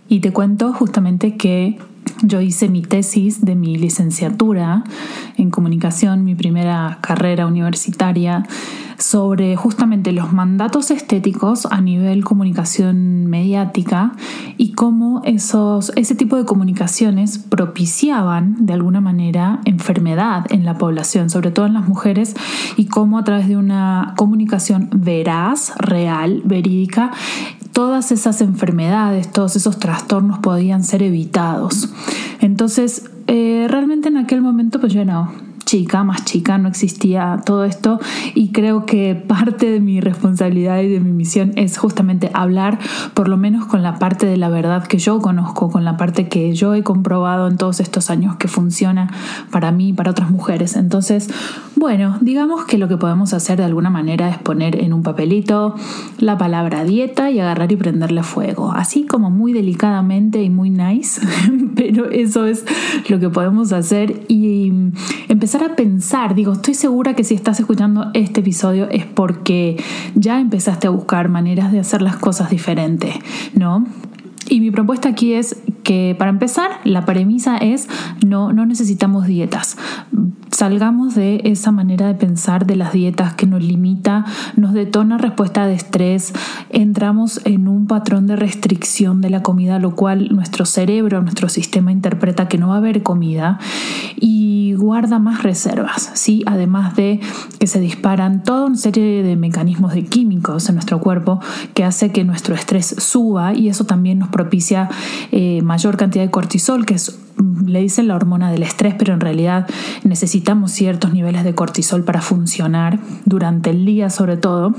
Y 0.09 0.21
te 0.21 0.33
cuento 0.33 0.73
justamente 0.73 1.37
que 1.37 1.79
yo 2.23 2.41
hice 2.41 2.69
mi 2.69 2.83
tesis 2.83 3.45
de 3.45 3.55
mi 3.55 3.77
licenciatura 3.77 4.85
en 5.37 5.51
comunicación, 5.51 6.25
mi 6.25 6.35
primera 6.35 6.99
carrera 7.01 7.47
universitaria 7.47 8.45
sobre 8.99 9.57
justamente 9.57 10.13
los 10.13 10.33
mandatos 10.33 10.91
estéticos 10.91 11.67
a 11.67 11.81
nivel 11.81 12.25
comunicación 12.25 13.27
mediática 13.27 14.13
y 14.57 14.73
cómo 14.73 15.21
esos, 15.25 15.93
ese 15.97 16.15
tipo 16.15 16.37
de 16.37 16.45
comunicaciones 16.45 17.39
propiciaban 17.39 18.67
de 18.67 18.73
alguna 18.73 19.01
manera 19.01 19.61
enfermedad 19.65 20.47
en 20.51 20.65
la 20.65 20.79
población, 20.79 21.31
sobre 21.31 21.51
todo 21.51 21.67
en 21.67 21.75
las 21.75 21.87
mujeres, 21.87 22.35
y 22.77 22.87
cómo 22.87 23.19
a 23.19 23.25
través 23.25 23.49
de 23.49 23.57
una 23.57 24.15
comunicación 24.17 24.89
veraz, 24.93 25.75
real, 25.79 26.43
verídica, 26.45 27.11
todas 27.77 28.11
esas 28.11 28.41
enfermedades, 28.41 29.31
todos 29.31 29.55
esos 29.55 29.79
trastornos 29.79 30.39
podían 30.39 30.83
ser 30.83 31.03
evitados. 31.03 31.91
Entonces, 32.41 33.11
eh, 33.27 33.67
realmente 33.69 34.09
en 34.09 34.17
aquel 34.17 34.41
momento 34.41 34.81
pues 34.81 34.95
yo 34.95 35.05
no, 35.05 35.31
chica, 35.67 36.05
más 36.05 36.25
chica, 36.25 36.57
no 36.57 36.69
existía 36.69 37.43
todo 37.45 37.65
esto. 37.65 37.99
Y 38.35 38.53
creo 38.53 38.87
que 38.87 39.15
parte 39.15 39.69
de 39.69 39.81
mi 39.81 40.01
responsabilidad 40.01 40.81
y 40.81 40.89
de 40.89 41.01
mi 41.01 41.13
misión 41.13 41.53
es 41.57 41.77
justamente 41.77 42.31
hablar 42.33 42.79
por 43.13 43.29
lo 43.29 43.37
menos 43.37 43.67
con 43.67 43.83
la 43.83 43.99
parte 43.99 44.27
de 44.27 44.37
la 44.37 44.49
verdad 44.49 44.87
que 44.87 44.99
yo 44.99 45.21
conozco, 45.21 45.71
con 45.71 45.85
la 45.85 45.97
parte 45.97 46.29
que 46.29 46.55
yo 46.55 46.75
he 46.75 46.83
comprobado 46.83 47.49
en 47.49 47.59
todos 47.59 47.81
estos 47.81 48.11
años 48.11 48.37
que 48.37 48.49
funciona 48.49 49.11
para 49.51 49.73
mí 49.73 49.89
y 49.89 49.93
para 49.93 50.13
otras 50.13 50.31
mujeres. 50.31 50.77
Entonces, 50.77 51.29
bueno, 51.75 52.17
digamos 52.21 52.65
que 52.65 52.79
lo 52.79 52.89
que 52.89 52.97
podemos 52.97 53.35
hacer 53.35 53.59
de 53.59 53.65
alguna 53.65 53.91
manera 53.91 54.31
es 54.31 54.39
poner 54.39 54.81
en 54.83 54.93
un 54.93 55.03
papelito 55.03 55.75
la 56.19 56.39
palabra 56.39 56.85
dieta 56.85 57.31
y 57.31 57.41
agarrar 57.41 57.73
y 57.73 57.77
prenderle 57.77 58.23
fuego, 58.23 58.73
así 58.73 59.05
como 59.05 59.31
muy 59.31 59.53
delicadamente 59.53 60.43
y 60.43 60.49
muy 60.51 60.71
nice, 60.71 61.21
pero 61.75 62.09
eso 62.11 62.47
es 62.47 62.65
lo 63.09 63.19
que 63.19 63.29
podemos 63.31 63.73
hacer. 63.73 64.23
Y 64.29 64.73
empezar 65.29 65.56
a 65.63 65.77
pensar, 65.77 66.35
digo, 66.35 66.53
estoy 66.53 66.75
segura 66.75 67.15
que 67.15 67.25
si 67.25 67.35
estás 67.35 67.61
escuchando 67.61 68.11
este 68.15 68.41
episodio 68.41 68.89
es 68.91 69.05
porque 69.05 69.77
ya 70.15 70.41
empezaste 70.41 70.87
a 70.87 70.91
buscar 70.91 71.29
maneras 71.29 71.73
de 71.73 71.81
hacer 71.81 72.03
las 72.03 72.17
cosas 72.17 72.51
diferentes, 72.51 73.15
¿no? 73.55 73.87
Y 74.49 74.61
mi 74.61 74.71
propuesta 74.71 75.09
aquí 75.09 75.35
es 75.35 75.57
que 75.83 76.15
para 76.19 76.31
empezar, 76.31 76.71
la 76.85 77.05
premisa 77.05 77.57
es 77.59 77.89
no, 78.25 78.53
no 78.53 78.67
necesitamos 78.67 79.27
dietas. 79.27 79.77
Salgamos 80.51 81.15
de 81.15 81.43
esa 81.45 81.71
manera 81.71 82.07
de 82.07 82.15
pensar 82.15 82.67
de 82.67 82.77
las 82.77 82.93
dietas 82.93 83.35
que 83.35 83.47
nos 83.47 83.63
limita, 83.63 84.25
nos 84.57 84.73
detona 84.73 85.19
respuesta 85.19 85.67
de 85.67 85.75
estrés, 85.75 86.33
entramos 86.71 87.41
en 87.45 87.69
un 87.69 87.87
patrón 87.87 88.27
de 88.27 88.37
restricción 88.37 89.21
de 89.21 89.31
la 89.31 89.43
comida, 89.43 89.79
lo 89.79 89.95
cual 89.95 90.35
nuestro 90.35 90.65
cerebro, 90.65 91.21
nuestro 91.21 91.49
sistema 91.49 91.93
interpreta 91.93 92.49
que 92.49 92.57
no 92.57 92.69
va 92.69 92.77
a 92.77 92.79
haber 92.79 93.03
comida 93.03 93.59
y 94.17 94.73
guarda 94.75 95.19
más 95.19 95.43
reservas, 95.43 96.11
¿sí? 96.15 96.43
Además 96.47 96.97
de 96.97 97.21
que 97.59 97.67
se 97.67 97.81
disparan 97.81 98.43
toda 98.43 98.67
una 98.67 98.77
serie 98.77 99.23
de 99.23 99.37
mecanismos 99.37 99.93
de 99.93 100.05
químicos 100.05 100.69
en 100.69 100.77
nuestro 100.77 101.01
cuerpo 101.01 101.41
que 101.75 101.85
hace 101.85 102.13
que 102.13 102.25
nuestro 102.25 102.55
estrés 102.55 102.87
suba 102.99 103.53
y 103.53 103.69
eso 103.69 103.85
también 103.85 104.19
nos 104.19 104.29
propicia 104.37 104.91
eh, 105.33 105.63
mayor 105.63 105.97
cantidad 105.97 106.23
de 106.23 106.31
cortisol, 106.31 106.85
que 106.85 106.95
es 106.95 107.19
le 107.67 107.81
dicen 107.81 108.09
la 108.09 108.17
hormona 108.17 108.51
del 108.51 108.63
estrés, 108.63 108.95
pero 108.99 109.15
en 109.15 109.21
realidad 109.21 109.67
necesitamos 110.05 110.73
ciertos 110.73 111.13
niveles 111.13 111.45
de 111.45 111.55
cortisol 111.55 112.03
para 112.05 112.21
funcionar 112.21 112.99
durante 113.25 113.71
el 113.71 113.85
día 113.85 114.11
sobre 114.11 114.37
todo 114.37 114.75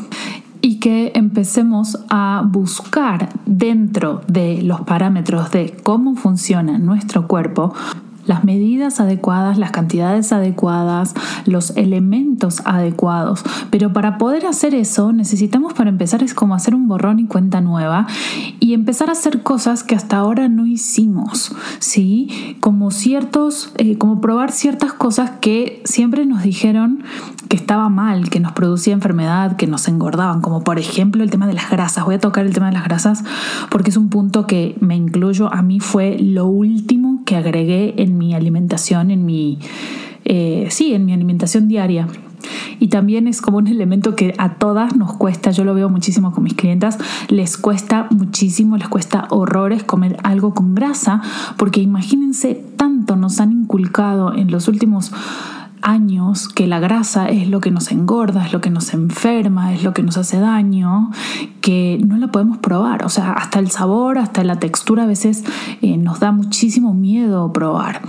y 0.62 0.80
que 0.80 1.12
empecemos 1.16 2.00
a 2.10 2.44
buscar 2.48 3.30
dentro 3.46 4.22
de 4.28 4.62
los 4.62 4.82
parámetros 4.82 5.52
de 5.52 5.76
cómo 5.84 6.16
funciona 6.16 6.78
nuestro 6.78 7.28
cuerpo 7.28 7.74
las 8.27 8.43
medidas 8.43 9.00
adecuadas, 9.00 9.57
las 9.57 9.72
cantidades 9.72 10.31
adecuadas, 10.31 11.15
los 11.46 11.72
elementos 11.75 12.62
adecuados. 12.65 13.43
Pero 13.72 13.93
para 13.93 14.17
poder 14.17 14.46
hacer 14.46 14.75
eso 14.75 15.12
necesitamos 15.13 15.74
para 15.74 15.89
empezar 15.89 16.22
es 16.22 16.34
como 16.34 16.53
hacer 16.53 16.75
un 16.75 16.88
borrón 16.88 17.19
y 17.19 17.25
cuenta 17.25 17.62
nueva 17.62 18.05
y 18.60 18.74
empezar 18.74 19.10
a 19.10 19.13
hacer 19.13 19.43
cosas 19.43 19.84
que 19.84 19.96
hasta 19.96 20.17
ahora 20.17 20.50
no 20.50 20.65
hicimos, 20.65 21.55
¿sí? 21.79 22.57
Como 22.60 22.91
ciertos, 22.91 23.72
eh, 23.77 23.98
como 23.98 24.22
probar 24.22 24.51
ciertas 24.51 24.93
cosas 24.93 25.31
que 25.41 25.81
siempre 25.86 26.25
nos 26.25 26.43
dijeron 26.43 27.03
que 27.48 27.55
estaba 27.55 27.88
mal, 27.89 28.29
que 28.29 28.39
nos 28.39 28.51
producía 28.51 28.93
enfermedad, 28.93 29.55
que 29.55 29.67
nos 29.67 29.88
engordaban, 29.88 30.41
como 30.41 30.63
por 30.63 30.79
ejemplo 30.79 31.24
el 31.24 31.29
tema 31.29 31.48
de 31.48 31.53
las 31.53 31.69
grasas. 31.69 32.03
Voy 32.03 32.15
a 32.15 32.19
tocar 32.19 32.46
el 32.46 32.53
tema 32.53 32.67
de 32.67 32.74
las 32.74 32.84
grasas 32.84 33.24
porque 33.69 33.89
es 33.89 33.98
un 33.98 34.10
punto 34.10 34.48
que 34.48 34.75
me 34.79 34.96
incluyo. 34.96 35.53
A 35.53 35.62
mí 35.62 35.79
fue 35.79 36.17
lo 36.19 36.48
último 36.48 37.22
que 37.25 37.36
agregué 37.36 37.96
en 38.01 38.17
mi 38.18 38.34
alimentación, 38.34 39.12
en 39.12 39.26
mi, 39.26 39.60
eh, 40.26 40.68
sí, 40.70 40.94
en 40.94 41.06
mi 41.06 41.14
alimentación 41.14 41.68
diaria. 41.68 42.08
Y 42.80 42.88
también 42.90 43.28
es 43.28 43.42
como 43.42 43.58
un 43.58 43.68
elemento 43.68 44.16
que 44.16 44.34
a 44.38 44.56
todas 44.56 44.96
nos 44.96 45.14
cuesta, 45.14 45.52
yo 45.52 45.64
lo 45.64 45.74
veo 45.74 45.90
muchísimo 45.90 46.32
con 46.32 46.44
mis 46.44 46.54
clientas, 46.54 46.98
les 47.30 47.58
cuesta 47.58 48.08
muchísimo, 48.12 48.78
les 48.78 48.88
cuesta 48.88 49.28
horrores 49.32 49.84
comer 49.84 50.18
algo 50.24 50.54
con 50.54 50.76
grasa, 50.76 51.22
porque 51.58 51.82
imagínense 51.82 52.64
tanto 52.76 53.16
nos 53.16 53.40
han 53.40 53.52
inculcado 53.52 54.34
en 54.34 54.52
los 54.52 54.68
últimos 54.68 55.12
años 55.81 56.48
que 56.48 56.67
la 56.67 56.79
grasa 56.79 57.27
es 57.29 57.50
lo 57.50 57.60
que 57.60 57.72
nos 57.72 57.91
engorda, 57.91 58.46
es 58.46 58.53
lo 58.53 58.62
que 58.62 58.69
nos 58.69 58.93
enferma, 58.93 59.74
es 59.74 59.84
lo 59.84 59.93
que 59.93 60.03
nos 60.03 60.17
hace 60.17 60.39
daño, 60.39 61.12
que 61.62 62.00
no 62.05 62.17
la 62.17 62.27
podemos 62.27 62.57
probar. 62.57 63.05
O 63.05 63.10
sea, 63.10 63.34
hasta 63.34 63.60
el 63.60 63.69
sabor, 63.69 64.17
hasta 64.17 64.43
la 64.43 64.60
textura 64.60 65.03
a 65.03 65.07
veces 65.07 65.43
eh, 65.81 65.98
nos 65.98 66.19
da 66.19 66.31
muchísimo 66.31 66.93
miedo 66.93 67.51
probar. 67.53 68.01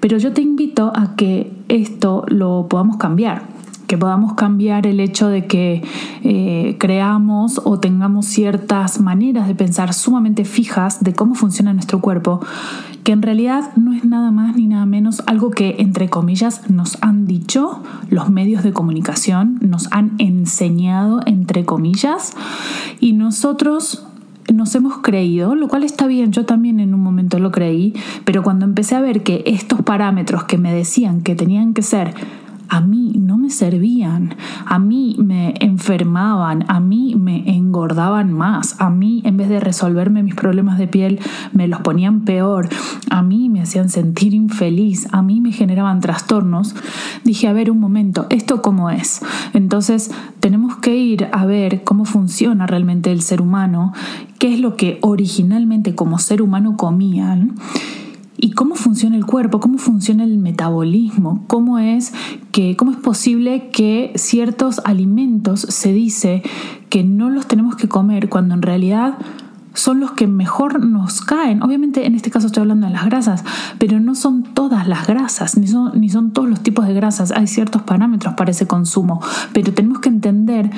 Pero 0.00 0.18
yo 0.18 0.32
te 0.32 0.42
invito 0.42 0.92
a 0.94 1.16
que 1.16 1.52
esto 1.68 2.24
lo 2.28 2.66
podamos 2.68 2.96
cambiar 2.96 3.55
que 3.86 3.96
podamos 3.98 4.34
cambiar 4.34 4.86
el 4.86 5.00
hecho 5.00 5.28
de 5.28 5.46
que 5.46 5.82
eh, 6.22 6.76
creamos 6.78 7.60
o 7.64 7.78
tengamos 7.78 8.26
ciertas 8.26 9.00
maneras 9.00 9.48
de 9.48 9.54
pensar 9.54 9.94
sumamente 9.94 10.44
fijas 10.44 11.02
de 11.02 11.14
cómo 11.14 11.34
funciona 11.34 11.72
nuestro 11.72 12.00
cuerpo, 12.00 12.40
que 13.04 13.12
en 13.12 13.22
realidad 13.22 13.70
no 13.76 13.92
es 13.92 14.04
nada 14.04 14.30
más 14.30 14.56
ni 14.56 14.66
nada 14.66 14.86
menos 14.86 15.22
algo 15.26 15.50
que, 15.50 15.76
entre 15.78 16.08
comillas, 16.08 16.68
nos 16.68 16.98
han 17.02 17.26
dicho 17.26 17.82
los 18.10 18.30
medios 18.30 18.62
de 18.62 18.72
comunicación, 18.72 19.58
nos 19.60 19.92
han 19.92 20.12
enseñado, 20.18 21.20
entre 21.26 21.64
comillas, 21.64 22.34
y 23.00 23.12
nosotros 23.12 24.06
nos 24.52 24.74
hemos 24.74 24.98
creído, 24.98 25.54
lo 25.54 25.68
cual 25.68 25.82
está 25.82 26.06
bien, 26.06 26.32
yo 26.32 26.44
también 26.44 26.80
en 26.80 26.94
un 26.94 27.00
momento 27.00 27.38
lo 27.38 27.50
creí, 27.50 27.94
pero 28.24 28.42
cuando 28.42 28.64
empecé 28.64 28.94
a 28.94 29.00
ver 29.00 29.22
que 29.22 29.42
estos 29.46 29.82
parámetros 29.82 30.44
que 30.44 30.58
me 30.58 30.72
decían 30.72 31.22
que 31.22 31.34
tenían 31.34 31.74
que 31.74 31.82
ser 31.82 32.14
a 32.68 32.80
mí 32.80 33.12
no 33.16 33.36
me 33.36 33.50
servían, 33.50 34.34
a 34.64 34.78
mí 34.78 35.16
me 35.18 35.54
enfermaban, 35.60 36.64
a 36.68 36.80
mí 36.80 37.14
me 37.16 37.56
engordaban 37.56 38.32
más, 38.32 38.76
a 38.80 38.90
mí 38.90 39.22
en 39.24 39.36
vez 39.36 39.48
de 39.48 39.60
resolverme 39.60 40.22
mis 40.22 40.34
problemas 40.34 40.78
de 40.78 40.88
piel 40.88 41.20
me 41.52 41.68
los 41.68 41.80
ponían 41.80 42.22
peor, 42.22 42.68
a 43.10 43.22
mí 43.22 43.48
me 43.48 43.62
hacían 43.62 43.88
sentir 43.88 44.34
infeliz, 44.34 45.08
a 45.12 45.22
mí 45.22 45.40
me 45.40 45.52
generaban 45.52 46.00
trastornos, 46.00 46.74
dije, 47.24 47.48
a 47.48 47.52
ver 47.52 47.70
un 47.70 47.80
momento, 47.80 48.26
¿esto 48.30 48.62
cómo 48.62 48.90
es? 48.90 49.22
Entonces 49.52 50.10
tenemos 50.40 50.76
que 50.76 50.96
ir 50.96 51.28
a 51.32 51.46
ver 51.46 51.84
cómo 51.84 52.04
funciona 52.04 52.66
realmente 52.66 53.12
el 53.12 53.22
ser 53.22 53.40
humano, 53.40 53.92
qué 54.38 54.54
es 54.54 54.60
lo 54.60 54.76
que 54.76 54.98
originalmente 55.02 55.94
como 55.94 56.18
ser 56.18 56.42
humano 56.42 56.76
comían 56.76 57.54
y 58.38 58.52
cómo 58.52 58.74
funciona 58.74 59.16
el 59.16 59.26
cuerpo, 59.26 59.60
cómo 59.60 59.78
funciona 59.78 60.24
el 60.24 60.38
metabolismo, 60.38 61.44
cómo 61.46 61.78
es 61.78 62.12
que 62.52 62.76
cómo 62.76 62.90
es 62.90 62.98
posible 62.98 63.70
que 63.70 64.12
ciertos 64.16 64.80
alimentos 64.84 65.60
se 65.60 65.92
dice 65.92 66.42
que 66.90 67.04
no 67.04 67.30
los 67.30 67.46
tenemos 67.46 67.76
que 67.76 67.88
comer 67.88 68.28
cuando 68.28 68.54
en 68.54 68.62
realidad 68.62 69.18
son 69.76 70.00
los 70.00 70.12
que 70.12 70.26
mejor 70.26 70.84
nos 70.84 71.20
caen. 71.20 71.62
Obviamente 71.62 72.06
en 72.06 72.14
este 72.14 72.30
caso 72.30 72.48
estoy 72.48 72.62
hablando 72.62 72.86
de 72.86 72.92
las 72.92 73.04
grasas, 73.04 73.44
pero 73.78 74.00
no 74.00 74.14
son 74.14 74.42
todas 74.42 74.88
las 74.88 75.06
grasas, 75.06 75.56
ni 75.56 75.68
son, 75.68 76.00
ni 76.00 76.08
son 76.08 76.32
todos 76.32 76.48
los 76.48 76.60
tipos 76.60 76.86
de 76.86 76.94
grasas. 76.94 77.30
Hay 77.32 77.46
ciertos 77.46 77.82
parámetros 77.82 78.34
para 78.34 78.50
ese 78.50 78.66
consumo, 78.66 79.20
pero 79.52 79.72
tenemos 79.72 80.00
que 80.00 80.08
entender 80.08 80.70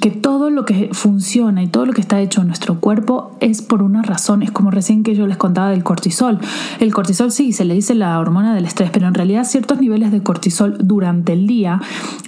que 0.00 0.10
todo 0.10 0.50
lo 0.50 0.64
que 0.64 0.90
funciona 0.92 1.62
y 1.62 1.68
todo 1.68 1.86
lo 1.86 1.92
que 1.92 2.00
está 2.00 2.20
hecho 2.20 2.40
en 2.40 2.46
nuestro 2.46 2.80
cuerpo 2.80 3.36
es 3.40 3.62
por 3.62 3.82
una 3.82 4.02
razón. 4.02 4.42
Es 4.42 4.50
como 4.50 4.70
recién 4.70 5.02
que 5.02 5.14
yo 5.14 5.26
les 5.26 5.36
contaba 5.36 5.70
del 5.70 5.84
cortisol. 5.84 6.38
El 6.80 6.94
cortisol 6.94 7.32
sí, 7.32 7.52
se 7.52 7.64
le 7.64 7.74
dice 7.74 7.94
la 7.94 8.18
hormona 8.18 8.54
del 8.54 8.64
estrés, 8.64 8.90
pero 8.90 9.08
en 9.08 9.14
realidad 9.14 9.44
ciertos 9.44 9.80
niveles 9.80 10.12
de 10.12 10.22
cortisol 10.22 10.78
durante 10.80 11.32
el 11.32 11.46
día 11.46 11.80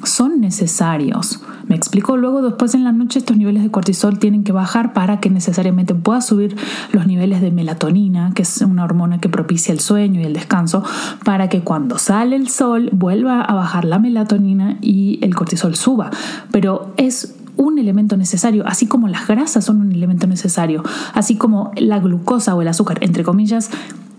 son 0.03 0.41
necesarios. 0.41 1.41
Me 1.69 1.75
explico, 1.75 2.17
luego 2.17 2.43
después 2.43 2.75
en 2.75 2.85
la 2.85 2.93
noche 2.93 3.19
estos 3.19 3.37
niveles 3.37 3.63
de 3.63 3.71
cortisol 3.71 4.19
tienen 4.19 4.45
que 4.45 4.53
bajar 4.53 4.93
para 4.93 5.19
que 5.19 5.31
necesariamente 5.31 5.95
pueda 6.17 6.23
subir 6.23 6.57
los 6.93 7.07
niveles 7.07 7.41
de 7.41 7.51
melatonina, 7.51 8.33
que 8.35 8.43
es 8.43 8.63
una 8.63 8.85
hormona 8.85 9.21
que 9.21 9.29
propicia 9.29 9.73
el 9.73 9.81
sueño 9.81 10.21
y 10.21 10.25
el 10.25 10.33
descanso, 10.33 10.83
para 11.25 11.49
que 11.49 11.61
cuando 11.61 11.99
sale 11.99 12.37
el 12.37 12.49
sol 12.49 12.89
vuelva 12.93 13.43
a 13.43 13.55
bajar 13.55 13.85
la 13.85 13.99
melatonina 13.99 14.79
y 14.81 15.19
el 15.23 15.35
cortisol 15.35 15.75
suba. 15.75 16.11
Pero 16.51 16.95
es 16.97 17.35
un 17.57 17.79
elemento 17.79 18.17
necesario, 18.17 18.67
así 18.67 18.87
como 18.87 19.09
las 19.09 19.27
grasas 19.27 19.65
son 19.65 19.81
un 19.81 19.93
elemento 19.93 20.27
necesario, 20.27 20.83
así 21.13 21.37
como 21.37 21.73
la 21.77 21.99
glucosa 21.99 22.55
o 22.55 22.63
el 22.63 22.69
azúcar, 22.69 22.99
entre 23.03 23.23
comillas, 23.23 23.71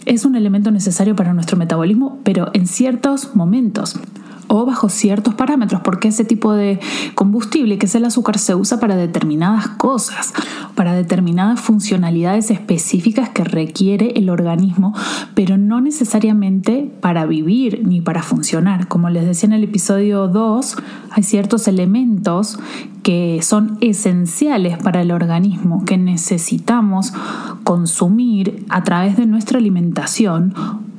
es 0.06 0.24
un 0.24 0.36
elemento 0.36 0.72
necesario 0.72 1.16
para 1.16 1.34
nuestro 1.34 1.58
metabolismo, 1.58 2.20
pero 2.24 2.50
en 2.54 2.68
ciertos 2.68 3.36
momentos 3.36 4.00
o 4.48 4.66
bajo 4.66 4.89
ciertos 4.89 5.34
parámetros, 5.34 5.82
porque 5.82 6.10
ese 6.10 6.25
tipo 6.25 6.54
de 6.54 6.80
combustible, 7.16 7.77
que 7.77 7.86
es 7.86 7.96
el 7.96 8.06
azúcar, 8.06 8.38
se 8.38 8.56
usa 8.56 8.80
para 8.80 8.96
determinadas 8.96 9.68
cosas, 9.68 10.34
para 10.75 10.94
determinadas 10.94 11.60
funcionalidades 11.60 12.51
específicas 12.51 13.30
que 13.30 13.44
requiere 13.44 14.13
el 14.16 14.30
organismo, 14.30 14.94
pero 15.36 15.58
no 15.58 15.82
necesariamente 15.82 16.92
para 17.01 17.25
vivir 17.25 17.82
ni 17.86 18.01
para 18.01 18.24
funcionar. 18.24 18.88
Como 18.88 19.10
les 19.10 19.25
decía 19.25 19.48
en 19.48 19.54
el 19.54 19.63
episodio 19.63 20.27
2, 20.27 20.77
hay 21.12 21.24
ciertos 21.24 21.68
elementos 21.68 22.60
que 23.04 23.39
son 23.42 23.77
esenciales 23.82 24.77
para 24.77 25.01
el 25.01 25.12
organismo, 25.12 25.86
que 25.86 25.98
necesitamos 25.98 27.13
consumir 27.63 28.66
a 28.70 28.84
través 28.84 29.18
de 29.18 29.25
nuestra 29.25 29.60
alimentación 29.60 30.54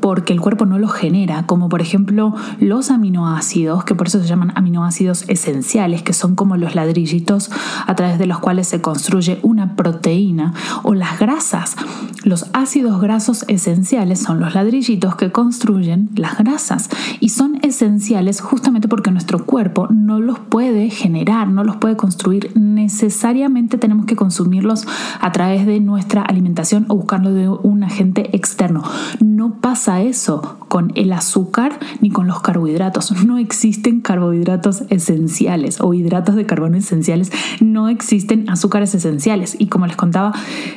porque 0.09 0.33
el 0.33 0.41
cuerpo 0.41 0.65
no 0.65 0.79
los 0.79 0.95
genera, 0.95 1.45
como 1.45 1.69
por 1.69 1.83
ejemplo 1.83 2.35
los 2.61 2.91
aminoácidos, 2.91 3.85
que 3.85 3.95
por 3.95 4.07
eso 4.07 4.23
se 4.23 4.27
llaman 4.27 4.55
aminoácidos 4.55 5.27
esenciales, 5.29 6.03
que 6.03 6.15
son 6.15 6.35
como 6.35 6.57
los 6.57 6.75
ladrillitos 6.75 7.51
a 7.87 7.95
través 7.95 8.19
de 8.19 8.25
los 8.25 8.39
cuales 8.39 8.69
se 8.69 8.81
construye 8.81 9.39
una 9.43 9.77
proteína, 9.77 10.55
o 10.83 10.95
las 10.95 11.19
grasas. 11.19 11.77
Los 12.25 12.47
ácidos 12.55 13.03
grasos 13.03 13.45
esenciales 13.49 14.21
son 14.21 14.41
los 14.41 14.55
ladrillitos 14.55 15.15
que 15.15 15.31
construyen 15.31 16.09
las 16.15 16.39
grasas 16.39 16.89
y 17.21 17.29
son 17.29 17.59
esenciales 17.63 18.41
justamente 18.41 18.89
porque 18.89 19.11
nuestro 19.11 19.45
cuerpo 19.45 19.89
no 19.91 20.21
los 20.21 20.39
puede 20.39 20.89
generar, 20.89 21.49
no 21.49 21.65
los 21.65 21.77
puede 21.77 21.99
construir. 21.99 22.51
Necesariamente 22.55 23.77
tenemos 23.77 24.07
que 24.07 24.17
consumirlos 24.17 24.87
a 25.21 25.33
través 25.33 25.67
de 25.67 25.81
nuestra 25.81 26.23
alimentación 26.23 26.87
o 26.89 26.97
buscarlo 26.97 27.35
de 27.35 27.51
un 27.51 27.85
agente 27.85 28.35
externo. 28.35 28.83
No 29.21 29.61
pasa 29.61 29.98
eso 30.03 30.57
con 30.69 30.93
el 30.95 31.13
azúcar 31.13 31.79
ni 32.01 32.11
con 32.11 32.27
los 32.27 32.41
carbohidratos. 32.41 33.25
No 33.25 33.39
existen 33.39 34.01
carbohidratos 34.01 34.83
esenciales 34.91 35.81
o 35.81 35.95
hidratos 35.95 36.35
de 36.35 36.47
carbono 36.47 36.77
esenciales. 36.77 37.33
No 37.61 37.89
existen 37.89 38.49
azúcares 38.51 38.95
esenciales. 38.95 39.57
Y 39.59 39.67
como 39.67 39.87
les 39.87 39.97
contaba, 39.97 40.33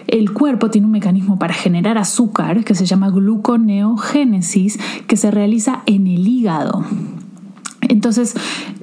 el 0.07 0.33
cuerpo 0.33 0.69
tiene 0.69 0.85
un 0.85 0.93
mecanismo 0.93 1.37
para 1.39 1.53
generar 1.53 1.97
azúcar 1.97 2.63
que 2.63 2.75
se 2.75 2.85
llama 2.85 3.09
gluconeogénesis 3.09 4.79
que 5.07 5.17
se 5.17 5.31
realiza 5.31 5.83
en 5.85 6.07
el 6.07 6.27
hígado. 6.27 6.85
Entonces, 7.89 8.35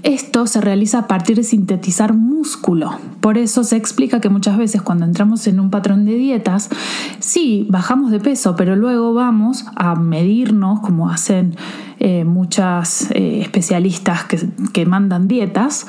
esto 0.03 0.47
se 0.47 0.61
realiza 0.61 1.01
a 1.01 1.07
partir 1.07 1.37
de 1.37 1.45
sintetizar 1.45 2.15
músculo. 2.15 2.99
Por 3.21 3.39
eso 3.39 3.65
se 3.65 3.77
explica 3.77 4.21
que 4.21 4.29
muchas 4.29 4.59
veces 4.59 4.83
cuando 4.83 5.05
entramos 5.05 5.47
en 5.47 5.61
un 5.61 5.71
patrón 5.71 6.05
de 6.05 6.15
dietas, 6.15 6.69
sí, 7.21 7.67
bajamos 7.71 8.11
de 8.11 8.21
peso, 8.21 8.57
pero 8.57 8.77
luego 8.77 9.15
vamos 9.15 9.67
a 9.77 9.95
medirnos, 9.95 10.81
como 10.81 11.11
hacen 11.11 11.57
eh, 12.01 12.25
muchas 12.25 13.11
eh, 13.13 13.41
especialistas 13.41 14.25
que, 14.25 14.49
que 14.73 14.87
mandan 14.87 15.29
dietas, 15.29 15.87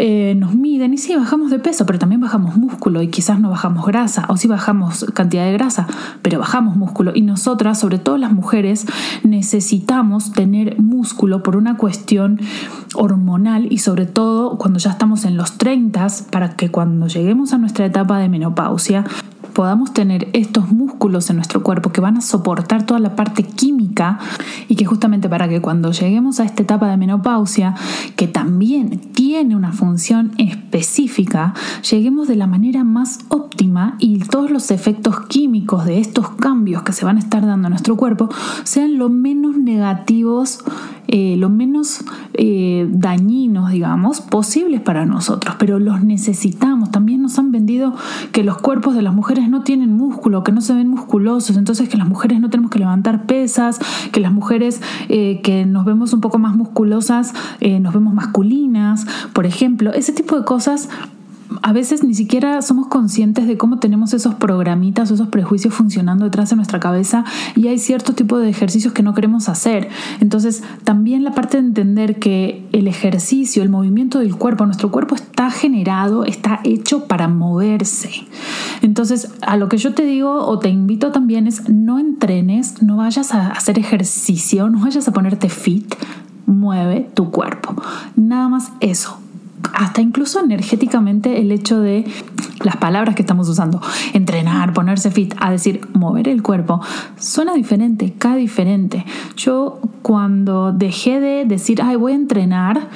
eh, 0.00 0.36
nos 0.36 0.54
miden 0.54 0.94
y 0.94 0.98
sí, 0.98 1.16
bajamos 1.16 1.50
de 1.50 1.58
peso, 1.58 1.84
pero 1.84 1.98
también 1.98 2.20
bajamos 2.20 2.56
músculo 2.56 3.02
y 3.02 3.08
quizás 3.08 3.40
no 3.40 3.50
bajamos 3.50 3.84
grasa, 3.84 4.26
o 4.28 4.36
sí 4.36 4.46
bajamos 4.46 5.04
cantidad 5.12 5.44
de 5.44 5.52
grasa, 5.52 5.88
pero 6.22 6.38
bajamos 6.38 6.76
músculo. 6.76 7.10
Y 7.16 7.22
nosotras, 7.22 7.80
sobre 7.80 7.98
todo 7.98 8.16
las 8.16 8.30
mujeres, 8.30 8.86
necesitamos 9.24 10.30
tener 10.30 10.80
músculo 10.80 11.42
por 11.42 11.56
una 11.56 11.76
cuestión 11.76 12.40
hormonal 12.94 13.66
y 13.72 13.78
sobre 13.78 14.06
todo 14.06 14.56
cuando 14.56 14.78
ya 14.78 14.90
estamos 14.90 15.24
en 15.24 15.36
los 15.36 15.58
30 15.58 16.06
para 16.30 16.54
que 16.54 16.70
cuando 16.70 17.08
lleguemos 17.08 17.52
a 17.52 17.58
nuestra 17.58 17.84
etapa 17.84 18.18
de 18.18 18.28
menopausia 18.28 19.04
podamos 19.58 19.92
tener 19.92 20.28
estos 20.34 20.70
músculos 20.70 21.30
en 21.30 21.34
nuestro 21.34 21.64
cuerpo 21.64 21.90
que 21.90 22.00
van 22.00 22.16
a 22.16 22.20
soportar 22.20 22.86
toda 22.86 23.00
la 23.00 23.16
parte 23.16 23.42
química 23.42 24.20
y 24.68 24.76
que 24.76 24.84
justamente 24.84 25.28
para 25.28 25.48
que 25.48 25.60
cuando 25.60 25.90
lleguemos 25.90 26.38
a 26.38 26.44
esta 26.44 26.62
etapa 26.62 26.88
de 26.88 26.96
menopausia, 26.96 27.74
que 28.14 28.28
también 28.28 29.00
tiene 29.14 29.56
una 29.56 29.72
función 29.72 30.30
específica, 30.38 31.54
lleguemos 31.90 32.28
de 32.28 32.36
la 32.36 32.46
manera 32.46 32.84
más 32.84 33.18
óptima 33.30 33.96
y 33.98 34.20
todos 34.20 34.52
los 34.52 34.70
efectos 34.70 35.22
químicos 35.26 35.86
de 35.86 35.98
estos 35.98 36.28
cambios 36.28 36.84
que 36.84 36.92
se 36.92 37.04
van 37.04 37.16
a 37.16 37.20
estar 37.20 37.44
dando 37.44 37.66
a 37.66 37.70
nuestro 37.70 37.96
cuerpo 37.96 38.28
sean 38.62 38.96
lo 38.96 39.08
menos 39.08 39.56
negativos 39.56 40.60
eh, 41.10 41.36
lo 41.38 41.48
menos 41.48 42.04
eh, 42.34 42.86
dañinos, 42.90 43.70
digamos, 43.70 44.20
posibles 44.20 44.82
para 44.82 45.06
nosotros, 45.06 45.56
pero 45.58 45.78
los 45.78 46.04
necesitamos. 46.04 46.90
También 46.90 47.22
nos 47.22 47.38
han 47.38 47.50
vendido 47.50 47.94
que 48.30 48.44
los 48.44 48.58
cuerpos 48.58 48.94
de 48.94 49.00
las 49.00 49.14
mujeres 49.14 49.48
no 49.48 49.62
tienen 49.62 49.96
músculo, 49.96 50.44
que 50.44 50.52
no 50.52 50.60
se 50.60 50.74
ven 50.74 50.88
musculosos, 50.88 51.56
entonces 51.56 51.88
que 51.88 51.96
las 51.96 52.06
mujeres 52.06 52.40
no 52.40 52.50
tenemos 52.50 52.70
que 52.70 52.78
levantar 52.78 53.24
pesas, 53.24 53.80
que 54.12 54.20
las 54.20 54.32
mujeres 54.32 54.82
eh, 55.08 55.40
que 55.42 55.64
nos 55.64 55.86
vemos 55.86 56.12
un 56.12 56.20
poco 56.20 56.38
más 56.38 56.54
musculosas, 56.54 57.32
nos 57.80 57.94
vemos 57.94 58.12
masculinas, 58.12 59.06
por 59.32 59.46
ejemplo, 59.46 59.92
ese 59.92 60.12
tipo 60.12 60.36
de 60.36 60.44
cosas 60.44 60.88
a 61.62 61.72
veces 61.72 62.04
ni 62.04 62.14
siquiera 62.14 62.60
somos 62.62 62.88
conscientes 62.88 63.46
de 63.46 63.56
cómo 63.56 63.78
tenemos 63.78 64.12
esos 64.12 64.34
programitas 64.34 65.10
o 65.10 65.14
esos 65.14 65.28
prejuicios 65.28 65.74
funcionando 65.74 66.24
detrás 66.24 66.50
de 66.50 66.56
nuestra 66.56 66.78
cabeza 66.78 67.24
y 67.56 67.68
hay 67.68 67.78
cierto 67.78 68.14
tipo 68.14 68.38
de 68.38 68.50
ejercicios 68.50 68.92
que 68.92 69.02
no 69.02 69.14
queremos 69.14 69.48
hacer. 69.48 69.88
Entonces, 70.20 70.62
también 70.84 71.24
la 71.24 71.32
parte 71.32 71.56
de 71.56 71.66
entender 71.66 72.18
que 72.18 72.66
el 72.72 72.86
ejercicio, 72.86 73.62
el 73.62 73.70
movimiento 73.70 74.18
del 74.18 74.36
cuerpo, 74.36 74.66
nuestro 74.66 74.90
cuerpo 74.90 75.14
está 75.14 75.50
generado, 75.50 76.24
está 76.24 76.60
hecho 76.64 77.06
para 77.06 77.28
moverse. 77.28 78.10
Entonces, 78.82 79.32
a 79.40 79.56
lo 79.56 79.68
que 79.68 79.78
yo 79.78 79.94
te 79.94 80.04
digo 80.04 80.46
o 80.46 80.58
te 80.58 80.68
invito 80.68 81.12
también 81.12 81.46
es 81.46 81.68
no 81.68 81.98
entrenes, 81.98 82.82
no 82.82 82.96
vayas 82.98 83.34
a 83.34 83.48
hacer 83.48 83.78
ejercicio, 83.78 84.68
no 84.68 84.80
vayas 84.80 85.08
a 85.08 85.12
ponerte 85.12 85.48
fit, 85.48 85.94
mueve 86.46 87.08
tu 87.14 87.30
cuerpo. 87.30 87.74
Nada 88.16 88.48
más 88.48 88.72
eso 88.80 89.18
hasta 89.74 90.00
incluso 90.00 90.40
energéticamente 90.40 91.40
el 91.40 91.52
hecho 91.52 91.80
de 91.80 92.04
las 92.64 92.76
palabras 92.76 93.14
que 93.14 93.22
estamos 93.22 93.48
usando, 93.48 93.80
entrenar, 94.12 94.72
ponerse 94.72 95.10
fit, 95.10 95.34
a 95.38 95.50
decir 95.50 95.80
mover 95.94 96.28
el 96.28 96.42
cuerpo, 96.42 96.80
suena 97.18 97.54
diferente, 97.54 98.14
cae 98.18 98.38
diferente. 98.38 99.04
Yo 99.36 99.80
cuando 100.02 100.72
dejé 100.72 101.20
de 101.20 101.44
decir, 101.44 101.80
ay, 101.82 101.96
voy 101.96 102.12
a 102.12 102.16
entrenar, 102.16 102.88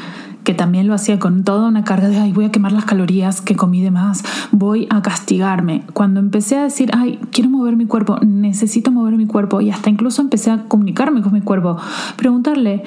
que 0.45 0.54
también 0.54 0.88
lo 0.88 0.95
hacía 0.95 1.19
con 1.19 1.45
toda 1.45 1.69
una 1.69 1.85
carga 1.85 2.09
de, 2.09 2.19
ay, 2.19 2.33
voy 2.33 2.47
a 2.47 2.50
quemar 2.50 2.73
las 2.73 2.85
calorías 2.85 3.40
que 3.40 3.54
comí 3.54 3.81
de 3.81 3.90
más, 3.90 4.25
voy 4.50 4.88
a 4.90 5.00
castigarme. 5.02 5.85
Cuando 5.92 6.21
empecé 6.21 6.57
a 6.57 6.64
decir, 6.64 6.90
ay, 6.95 7.21
quiero 7.31 7.49
mover 7.49 7.76
mi 7.76 7.87
cuerpo, 7.87 8.19
necesito 8.21 8.90
mover 8.90 9.16
mi 9.16 9.26
cuerpo, 9.26 9.61
y 9.61 9.71
hasta 9.71 9.90
incluso 9.90 10.21
empecé 10.21 10.50
a 10.50 10.64
comunicarme 10.64 11.23
con 11.23 11.33
mi 11.33 11.42
cuerpo, 11.42 11.76
preguntarle, 12.16 12.83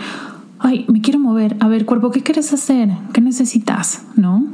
ay, 0.59 0.85
me 0.87 1.01
quiero 1.01 1.19
mover, 1.19 1.57
a 1.59 1.67
ver, 1.67 1.85
cuerpo, 1.85 2.11
¿qué 2.11 2.21
quieres 2.21 2.53
hacer? 2.53 2.89
¿Qué 3.13 3.21
necesitas? 3.21 4.03
¿No? 4.15 4.45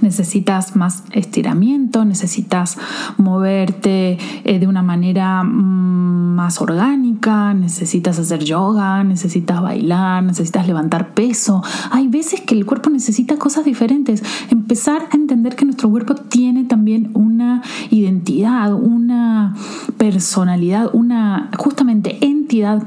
Necesitas 0.00 0.76
más 0.76 1.04
estiramiento, 1.12 2.04
necesitas 2.04 2.78
moverte 3.18 4.18
eh, 4.44 4.58
de 4.58 4.66
una 4.66 4.82
manera 4.82 5.42
mm, 5.42 6.34
más 6.34 6.60
orgánica, 6.60 7.52
necesitas 7.52 8.18
hacer 8.18 8.44
yoga, 8.44 9.04
necesitas 9.04 9.60
bailar, 9.60 10.22
necesitas 10.22 10.66
levantar 10.66 11.12
peso. 11.12 11.62
Hay 11.90 12.08
veces 12.08 12.40
que 12.40 12.54
el 12.54 12.64
cuerpo 12.64 12.88
necesita 12.88 13.36
cosas 13.36 13.64
diferentes. 13.64 14.22
Empezar 14.50 15.08
a 15.12 15.16
entender 15.16 15.54
que 15.54 15.66
nuestro 15.66 15.90
cuerpo 15.90 16.14
tiene 16.14 16.64
también 16.64 17.10
una 17.14 17.62
identidad, 17.90 18.72
una 18.72 19.54
personalidad, 19.98 20.90
una 20.94 21.50
justamente 21.58 22.18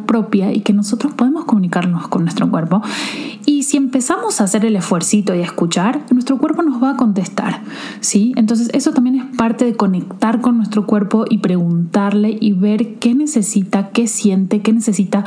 propia 0.06 0.54
y 0.54 0.62
que 0.62 0.74
nosotros 0.74 1.14
podemos 1.14 1.46
comunicarnos 1.46 2.08
con 2.08 2.24
nuestro 2.24 2.50
cuerpo 2.50 2.82
y 3.46 3.64
si 3.64 3.78
empezamos 3.78 4.40
a 4.40 4.46
hacer 4.46 4.66
el 4.66 4.76
esfuercito 4.76 5.36
y 5.36 5.40
a 5.40 5.44
escuchar, 5.44 6.02
nuestro 6.12 6.38
cuerpo 6.38 6.64
nos 6.64 6.82
va 6.82 6.92
a 6.92 6.98
contestar, 6.98 7.62
¿sí? 8.00 8.34
Entonces 8.36 8.70
eso 8.74 8.92
también 8.92 9.16
es 9.16 9.38
parte 9.38 9.66
de 9.66 9.76
conectar 9.76 10.42
con 10.42 10.58
nuestro 10.58 10.86
cuerpo 10.86 11.26
y 11.30 11.40
preguntarle 11.40 12.38
y 12.40 12.54
ver 12.54 12.96
qué 12.96 13.16
necesita, 13.16 13.90
qué 13.90 14.08
siente, 14.08 14.62
qué 14.62 14.74
necesita, 14.74 15.24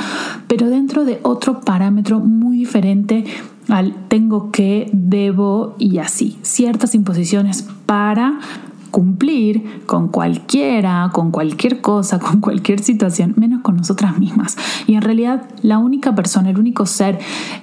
pero 0.49 0.69
dentro 0.69 1.05
de 1.05 1.19
otro 1.23 1.61
parámetro 1.61 2.21
muy 2.21 2.59
diferente 2.59 3.25
al 3.69 3.95
tengo 4.09 4.51
que, 4.51 4.89
debo 4.93 5.75
y 5.79 5.99
así. 5.99 6.39
Ciertas 6.43 6.95
imposiciones 6.95 7.67
para 7.87 8.39
cumplir 8.97 9.83
con 9.85 10.09
cualquiera, 10.09 11.11
con 11.13 11.31
cualquier 11.31 11.83
cosa, 11.83 12.19
con 12.19 12.41
cualquier 12.41 12.83
situación, 12.83 13.35
menos 13.37 13.61
con 13.61 13.77
nosotras 13.77 14.19
mismas. 14.19 14.57
Y 14.87 14.95
en 14.95 15.03
realidad 15.03 15.43
la 15.61 15.77
única 15.77 16.15
persona, 16.15 16.49
el 16.49 16.59
único 16.59 16.87
ser, 16.87 17.19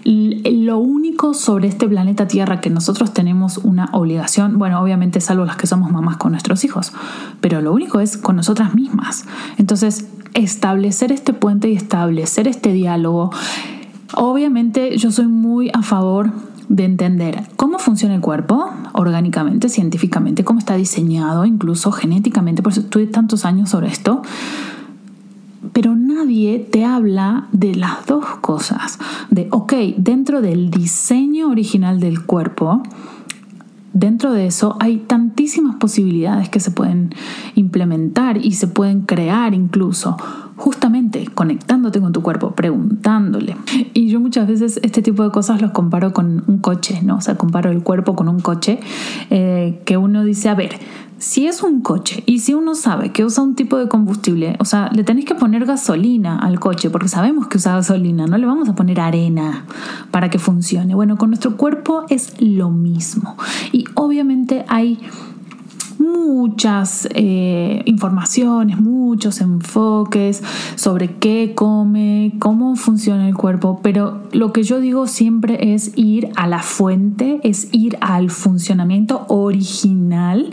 lo 0.06 0.78
único 0.78 1.34
sobre 1.34 1.70
este 1.70 1.88
planeta 1.88 2.28
Tierra 2.28 2.62
que 2.62 2.70
nosotros 2.70 3.16
tenemos 3.16 3.58
una 3.58 3.90
obligación, 3.94 4.60
bueno, 4.60 4.80
obviamente 4.80 5.22
salvo 5.22 5.44
las 5.44 5.58
que 5.58 5.66
somos 5.66 5.92
mamás 5.92 6.18
con 6.18 6.34
nuestros 6.34 6.64
hijos, 6.66 6.94
pero 7.42 7.62
lo 7.62 7.74
único 7.74 8.00
es 8.00 8.16
con 8.16 8.36
nosotras 8.36 8.76
mismas. 8.76 9.26
Entonces, 9.58 10.06
establecer 10.36 11.12
este 11.12 11.34
puente 11.34 11.68
y 11.68 11.74
establecer 11.74 12.48
este 12.48 12.74
diálogo, 12.74 13.32
obviamente 14.14 15.00
yo 15.00 15.12
soy 15.12 15.26
muy 15.26 15.72
a 15.74 15.82
favor 15.82 16.32
de 16.70 16.86
entender 16.86 17.44
cómo 17.56 17.80
funciona 17.80 18.16
el 18.16 18.22
cuerpo 18.22 18.70
orgánicamente, 18.94 19.70
científicamente, 19.70 20.44
cómo 20.44 20.60
está 20.60 20.76
diseñado, 20.76 21.46
incluso 21.46 21.92
genéticamente, 21.92 22.62
por 22.62 22.72
eso 22.72 22.82
estuve 22.82 23.08
tantos 23.08 23.46
años 23.46 23.70
sobre 23.70 23.88
esto, 23.88 24.22
pero 25.72 25.96
nadie 25.96 26.60
te 26.60 26.86
habla 26.86 27.48
de 27.52 27.76
las 27.76 28.06
dos 28.06 28.26
cosas, 28.42 29.00
de, 29.30 29.48
ok, 29.52 29.74
dentro 29.98 30.42
del 30.42 30.70
diseño 30.70 31.50
original 31.50 32.00
del 32.00 32.26
cuerpo, 32.26 32.84
dentro 33.94 34.34
de 34.34 34.48
eso 34.48 34.76
hay 34.80 34.98
tantísimas 34.98 35.76
posibilidades 35.76 36.50
que 36.50 36.60
se 36.60 36.72
pueden 36.72 37.14
implementar 37.56 38.38
y 38.38 38.54
se 38.54 38.68
pueden 38.68 39.02
crear 39.02 39.54
incluso 39.54 40.18
justamente 40.56 41.28
conectándote 41.34 42.00
con 42.00 42.14
tu 42.14 42.22
cuerpo, 42.22 42.52
preguntándole. 42.52 43.56
Y 43.94 44.08
yo 44.08 44.20
muchas 44.20 44.48
veces 44.48 44.80
este 44.84 45.02
tipo 45.02 45.24
de 45.24 45.32
cosas 45.32 45.62
los 45.62 45.72
comparo 45.72 46.14
con 46.14 46.44
un 46.48 46.58
coche, 46.60 47.02
¿no? 47.04 47.18
O 47.18 47.22
sea, 47.22 47.36
comparo 47.36 47.72
el 47.72 47.84
cuerpo 47.84 48.16
con 48.16 48.30
un 48.30 48.40
coche 48.40 48.80
eh, 49.30 49.82
que 49.86 49.98
uno 49.98 50.24
dice, 50.24 50.50
a 50.50 50.56
ver, 50.56 50.80
si 51.18 51.48
es 51.48 51.64
un 51.64 51.82
coche 51.82 52.22
y 52.26 52.40
si 52.40 52.54
uno 52.54 52.76
sabe 52.76 53.14
que 53.14 53.24
usa 53.24 53.44
un 53.44 53.56
tipo 53.56 53.78
de 53.78 53.88
combustible, 53.88 54.58
o 54.60 54.66
sea, 54.66 54.90
le 54.94 55.04
tenés 55.04 55.24
que 55.24 55.36
poner 55.36 55.66
gasolina 55.66 56.38
al 56.38 56.60
coche 56.60 56.90
porque 56.90 57.08
sabemos 57.08 57.48
que 57.48 57.58
usa 57.58 57.76
gasolina, 57.76 58.28
no 58.28 58.38
le 58.38 58.46
vamos 58.46 58.68
a 58.68 58.76
poner 58.76 59.00
arena 59.00 59.66
para 60.12 60.30
que 60.30 60.38
funcione. 60.38 60.96
Bueno, 60.96 61.18
con 61.18 61.30
nuestro 61.30 61.56
cuerpo 61.56 62.04
es 62.10 62.34
lo 62.42 62.72
mismo. 62.72 63.38
Y 63.72 63.86
obviamente 63.96 64.66
hay 64.68 65.00
muchas 66.04 67.08
eh, 67.14 67.82
informaciones, 67.86 68.80
muchos 68.80 69.42
enfoques 69.42 70.44
sobre 70.76 71.16
qué 71.16 71.54
come, 71.56 72.34
cómo 72.40 72.76
funciona 72.76 73.28
el 73.28 73.36
cuerpo, 73.36 73.80
pero 73.82 74.24
lo 74.32 74.52
que 74.52 74.64
yo 74.64 74.80
digo 74.80 75.08
siempre 75.08 75.74
es 75.74 75.94
ir 75.96 76.30
a 76.36 76.48
la 76.48 76.60
fuente, 76.60 77.40
es 77.44 77.70
ir 77.72 77.98
al 78.02 78.30
funcionamiento 78.30 79.26
original 79.30 80.52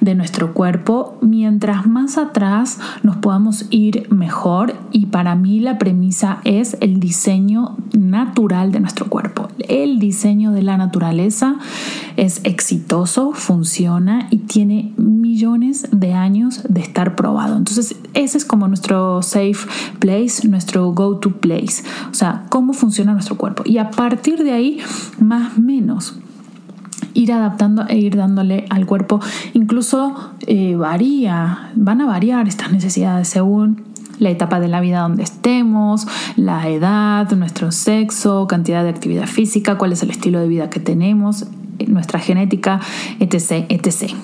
de 0.00 0.14
nuestro 0.14 0.52
cuerpo. 0.52 1.16
Mientras 1.20 1.86
más 1.86 2.18
atrás 2.18 2.78
nos 3.02 3.16
podamos 3.16 3.66
ir 3.70 4.08
mejor 4.10 4.74
y 4.90 5.06
para 5.06 5.34
mí 5.34 5.60
la 5.60 5.78
premisa 5.78 6.40
es 6.44 6.76
el 6.80 7.00
diseño 7.00 7.76
natural 7.92 8.72
de 8.72 8.80
nuestro 8.80 9.06
cuerpo. 9.06 9.48
El 9.68 9.98
diseño 9.98 10.52
de 10.52 10.62
la 10.62 10.76
naturaleza 10.76 11.56
es 12.16 12.40
exitoso, 12.44 13.32
funciona 13.32 14.26
y 14.30 14.38
tiene 14.38 14.81
millones 14.96 15.88
de 15.92 16.12
años 16.12 16.62
de 16.68 16.80
estar 16.80 17.16
probado. 17.16 17.56
Entonces, 17.56 17.96
ese 18.14 18.38
es 18.38 18.44
como 18.44 18.68
nuestro 18.68 19.22
safe 19.22 19.66
place, 19.98 20.46
nuestro 20.48 20.92
go-to 20.92 21.30
place. 21.32 21.82
O 22.10 22.14
sea, 22.14 22.44
cómo 22.48 22.72
funciona 22.72 23.12
nuestro 23.12 23.36
cuerpo. 23.36 23.62
Y 23.66 23.78
a 23.78 23.90
partir 23.90 24.42
de 24.42 24.52
ahí, 24.52 24.80
más 25.20 25.56
o 25.58 25.60
menos 25.60 26.16
ir 27.14 27.32
adaptando 27.32 27.86
e 27.88 27.98
ir 27.98 28.16
dándole 28.16 28.66
al 28.70 28.86
cuerpo. 28.86 29.20
Incluso 29.52 30.14
eh, 30.46 30.76
varía, 30.76 31.70
van 31.74 32.00
a 32.00 32.06
variar 32.06 32.48
estas 32.48 32.72
necesidades 32.72 33.28
según 33.28 33.82
la 34.18 34.30
etapa 34.30 34.60
de 34.60 34.68
la 34.68 34.80
vida 34.80 35.00
donde 35.00 35.24
estemos, 35.24 36.06
la 36.36 36.68
edad, 36.68 37.30
nuestro 37.32 37.72
sexo, 37.72 38.46
cantidad 38.46 38.82
de 38.84 38.90
actividad 38.90 39.26
física, 39.26 39.76
cuál 39.78 39.92
es 39.92 40.02
el 40.02 40.10
estilo 40.10 40.38
de 40.38 40.48
vida 40.48 40.70
que 40.70 40.80
tenemos, 40.80 41.46
nuestra 41.88 42.20
genética, 42.20 42.80
etc. 43.18 43.66
etc. 43.68 44.14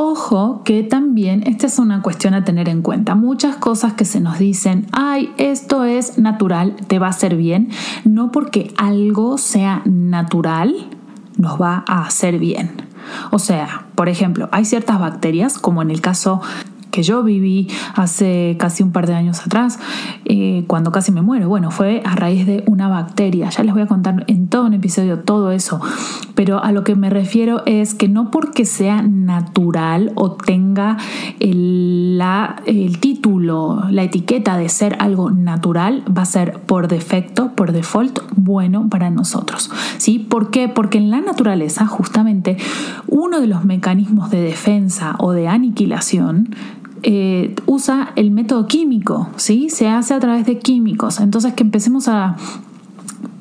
Ojo 0.00 0.62
que 0.62 0.84
también 0.84 1.42
esta 1.44 1.66
es 1.66 1.80
una 1.80 2.02
cuestión 2.02 2.32
a 2.32 2.44
tener 2.44 2.68
en 2.68 2.82
cuenta. 2.82 3.16
Muchas 3.16 3.56
cosas 3.56 3.94
que 3.94 4.04
se 4.04 4.20
nos 4.20 4.38
dicen, 4.38 4.86
ay, 4.92 5.34
esto 5.38 5.84
es 5.84 6.18
natural, 6.18 6.76
te 6.86 7.00
va 7.00 7.08
a 7.08 7.10
hacer 7.10 7.34
bien, 7.34 7.70
no 8.04 8.30
porque 8.30 8.72
algo 8.76 9.38
sea 9.38 9.82
natural 9.86 10.72
nos 11.36 11.60
va 11.60 11.82
a 11.88 12.04
hacer 12.04 12.38
bien. 12.38 12.70
O 13.32 13.40
sea, 13.40 13.86
por 13.96 14.08
ejemplo, 14.08 14.48
hay 14.52 14.64
ciertas 14.66 15.00
bacterias, 15.00 15.58
como 15.58 15.82
en 15.82 15.90
el 15.90 16.00
caso 16.00 16.40
que 16.90 17.02
yo 17.02 17.22
viví 17.22 17.68
hace 17.94 18.56
casi 18.58 18.82
un 18.82 18.92
par 18.92 19.06
de 19.06 19.14
años 19.14 19.40
atrás, 19.40 19.78
eh, 20.24 20.64
cuando 20.66 20.92
casi 20.92 21.12
me 21.12 21.22
muero. 21.22 21.48
Bueno, 21.48 21.70
fue 21.70 22.02
a 22.04 22.14
raíz 22.14 22.46
de 22.46 22.62
una 22.66 22.88
bacteria. 22.88 23.50
Ya 23.50 23.62
les 23.62 23.72
voy 23.72 23.82
a 23.82 23.86
contar 23.86 24.24
en 24.26 24.48
todo 24.48 24.66
un 24.66 24.74
episodio 24.74 25.20
todo 25.20 25.50
eso. 25.50 25.80
Pero 26.34 26.62
a 26.62 26.72
lo 26.72 26.84
que 26.84 26.94
me 26.94 27.10
refiero 27.10 27.62
es 27.66 27.94
que 27.94 28.08
no 28.08 28.30
porque 28.30 28.64
sea 28.64 29.02
natural 29.02 30.12
o 30.14 30.32
tenga 30.32 30.96
el, 31.40 32.22
el 32.66 32.98
título, 32.98 33.84
la 33.90 34.02
etiqueta 34.02 34.56
de 34.56 34.68
ser 34.68 34.96
algo 35.00 35.30
natural, 35.30 36.04
va 36.16 36.22
a 36.22 36.26
ser 36.26 36.60
por 36.60 36.88
defecto, 36.88 37.52
por 37.54 37.72
default, 37.72 38.20
bueno 38.36 38.88
para 38.88 39.10
nosotros. 39.10 39.70
¿Sí? 39.98 40.18
¿Por 40.18 40.50
qué? 40.50 40.68
Porque 40.68 40.98
en 40.98 41.10
la 41.10 41.20
naturaleza, 41.20 41.86
justamente, 41.86 42.56
uno 43.06 43.40
de 43.40 43.46
los 43.46 43.64
mecanismos 43.64 44.30
de 44.30 44.40
defensa 44.40 45.16
o 45.18 45.32
de 45.32 45.48
aniquilación 45.48 46.54
eh, 47.02 47.54
usa 47.66 48.12
el 48.16 48.30
método 48.30 48.66
químico, 48.66 49.28
¿sí? 49.36 49.70
Se 49.70 49.88
hace 49.88 50.14
a 50.14 50.20
través 50.20 50.46
de 50.46 50.58
químicos. 50.58 51.20
Entonces 51.20 51.54
que 51.54 51.62
empecemos 51.62 52.08
a 52.08 52.36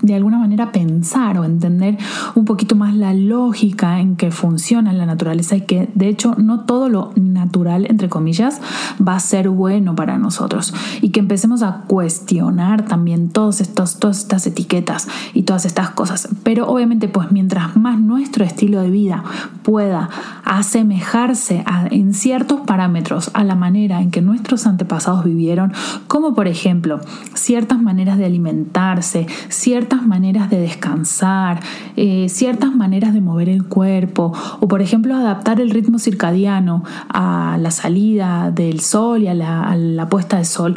de 0.07 0.15
alguna 0.15 0.39
manera 0.39 0.71
pensar 0.71 1.37
o 1.37 1.43
entender 1.43 1.97
un 2.35 2.45
poquito 2.45 2.75
más 2.75 2.95
la 2.95 3.13
lógica 3.13 3.99
en 3.99 4.15
que 4.15 4.31
funciona 4.31 4.93
la 4.93 5.05
naturaleza 5.05 5.55
y 5.55 5.61
que 5.61 5.89
de 5.93 6.07
hecho 6.07 6.35
no 6.37 6.61
todo 6.61 6.89
lo 6.89 7.11
natural, 7.15 7.85
entre 7.89 8.09
comillas, 8.09 8.61
va 9.05 9.15
a 9.15 9.19
ser 9.19 9.49
bueno 9.49 9.95
para 9.95 10.17
nosotros 10.17 10.73
y 11.01 11.09
que 11.09 11.19
empecemos 11.19 11.61
a 11.61 11.83
cuestionar 11.87 12.85
también 12.85 13.29
todos 13.29 13.61
estos, 13.61 13.99
todas 13.99 14.19
estas 14.19 14.47
etiquetas 14.47 15.07
y 15.33 15.43
todas 15.43 15.65
estas 15.65 15.91
cosas. 15.91 16.29
Pero 16.43 16.67
obviamente 16.67 17.07
pues 17.07 17.31
mientras 17.31 17.75
más 17.75 17.99
nuestro 17.99 18.43
estilo 18.43 18.81
de 18.81 18.89
vida 18.89 19.23
pueda 19.63 20.09
asemejarse 20.45 21.63
en 21.91 22.13
ciertos 22.13 22.61
parámetros 22.61 23.31
a 23.33 23.43
la 23.43 23.55
manera 23.55 24.01
en 24.01 24.11
que 24.11 24.21
nuestros 24.21 24.65
antepasados 24.65 25.25
vivieron, 25.25 25.73
como 26.07 26.33
por 26.33 26.47
ejemplo 26.47 27.01
ciertas 27.33 27.81
maneras 27.81 28.17
de 28.17 28.25
alimentarse, 28.25 29.27
ciertas 29.49 29.96
maneras 30.05 30.49
de 30.49 30.59
descansar, 30.59 31.59
eh, 31.95 32.27
ciertas 32.29 32.75
maneras 32.75 33.13
de 33.13 33.21
mover 33.21 33.49
el 33.49 33.65
cuerpo 33.65 34.33
o 34.59 34.67
por 34.67 34.81
ejemplo 34.81 35.15
adaptar 35.15 35.61
el 35.61 35.69
ritmo 35.69 35.99
circadiano 35.99 36.83
a 37.09 37.57
la 37.59 37.71
salida 37.71 38.51
del 38.51 38.79
sol 38.79 39.23
y 39.23 39.27
a 39.27 39.33
la, 39.33 40.07
puesta 40.09 40.37
de 40.37 40.45
sol 40.45 40.75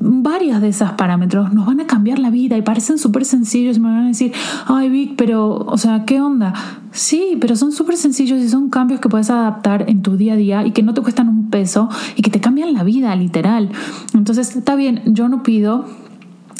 varias 0.00 0.60
de 0.60 0.68
esos 0.68 0.90
parámetros 0.92 1.52
nos 1.52 1.66
van 1.66 1.80
a 1.80 1.86
cambiar 1.86 2.18
la 2.18 2.30
vida 2.30 2.56
y 2.56 2.62
parecen 2.62 2.98
súper 2.98 3.24
sencillos 3.24 3.76
y 3.76 3.80
me 3.80 3.88
van 3.88 4.04
a 4.04 4.08
decir, 4.08 4.32
ay 4.66 4.88
Vic, 4.88 5.14
pero, 5.16 5.54
o 5.54 5.78
sea, 5.78 6.04
¿qué 6.04 6.20
onda? 6.20 6.52
Sí, 6.90 7.36
pero 7.40 7.56
son 7.56 7.72
súper 7.72 7.96
sencillos 7.96 8.38
y 8.40 8.48
son 8.48 8.70
cambios 8.70 9.00
que 9.00 9.08
puedes 9.08 9.30
adaptar 9.30 9.84
en 9.88 10.02
tu 10.02 10.16
día 10.16 10.32
a 10.32 10.36
día 10.36 10.66
y 10.66 10.72
que 10.72 10.82
no 10.82 10.94
te 10.94 11.02
cuestan 11.02 11.28
un 11.28 11.50
peso 11.50 11.88
y 12.16 12.22
que 12.22 12.30
te 12.30 12.40
cambian 12.40 12.72
la 12.72 12.82
vida, 12.82 13.14
literal. 13.14 13.70
Entonces, 14.14 14.56
está 14.56 14.74
bien, 14.74 15.02
yo 15.06 15.28
no 15.28 15.42
pido 15.42 15.84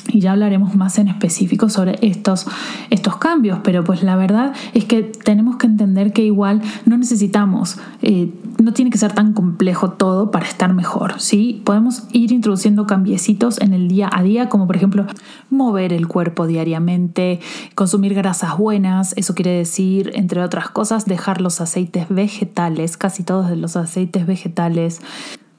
y 0.08 0.20
ya 0.20 0.32
hablaremos 0.32 0.74
más 0.74 0.98
en 0.98 1.08
específico 1.08 1.68
sobre 1.68 1.98
estos, 2.02 2.46
estos 2.90 3.16
cambios, 3.16 3.60
pero 3.62 3.84
pues 3.84 4.02
la 4.02 4.16
verdad 4.16 4.54
es 4.74 4.84
que 4.84 5.02
tenemos 5.02 5.56
que 5.56 5.66
entender 5.66 6.12
que 6.12 6.22
igual 6.24 6.62
no 6.86 6.96
necesitamos, 6.96 7.78
eh, 8.02 8.32
no 8.62 8.72
tiene 8.72 8.90
que 8.90 8.98
ser 8.98 9.12
tan 9.12 9.32
complejo 9.32 9.90
todo 9.92 10.30
para 10.30 10.46
estar 10.46 10.72
mejor, 10.72 11.20
¿sí? 11.20 11.62
Podemos 11.64 12.04
ir 12.12 12.32
introduciendo 12.32 12.86
cambiecitos 12.86 13.60
en 13.60 13.72
el 13.72 13.88
día 13.88 14.10
a 14.12 14.22
día, 14.22 14.48
como 14.48 14.66
por 14.66 14.76
ejemplo 14.76 15.06
mover 15.50 15.92
el 15.92 16.08
cuerpo 16.08 16.46
diariamente, 16.46 17.40
consumir 17.74 18.14
grasas 18.14 18.56
buenas, 18.56 19.14
eso 19.16 19.34
quiere 19.34 19.50
decir, 19.50 20.10
entre 20.14 20.42
otras 20.42 20.70
cosas, 20.70 21.04
dejar 21.06 21.40
los 21.40 21.60
aceites 21.60 22.08
vegetales, 22.08 22.96
casi 22.96 23.22
todos 23.22 23.56
los 23.56 23.76
aceites 23.76 24.26
vegetales, 24.26 25.00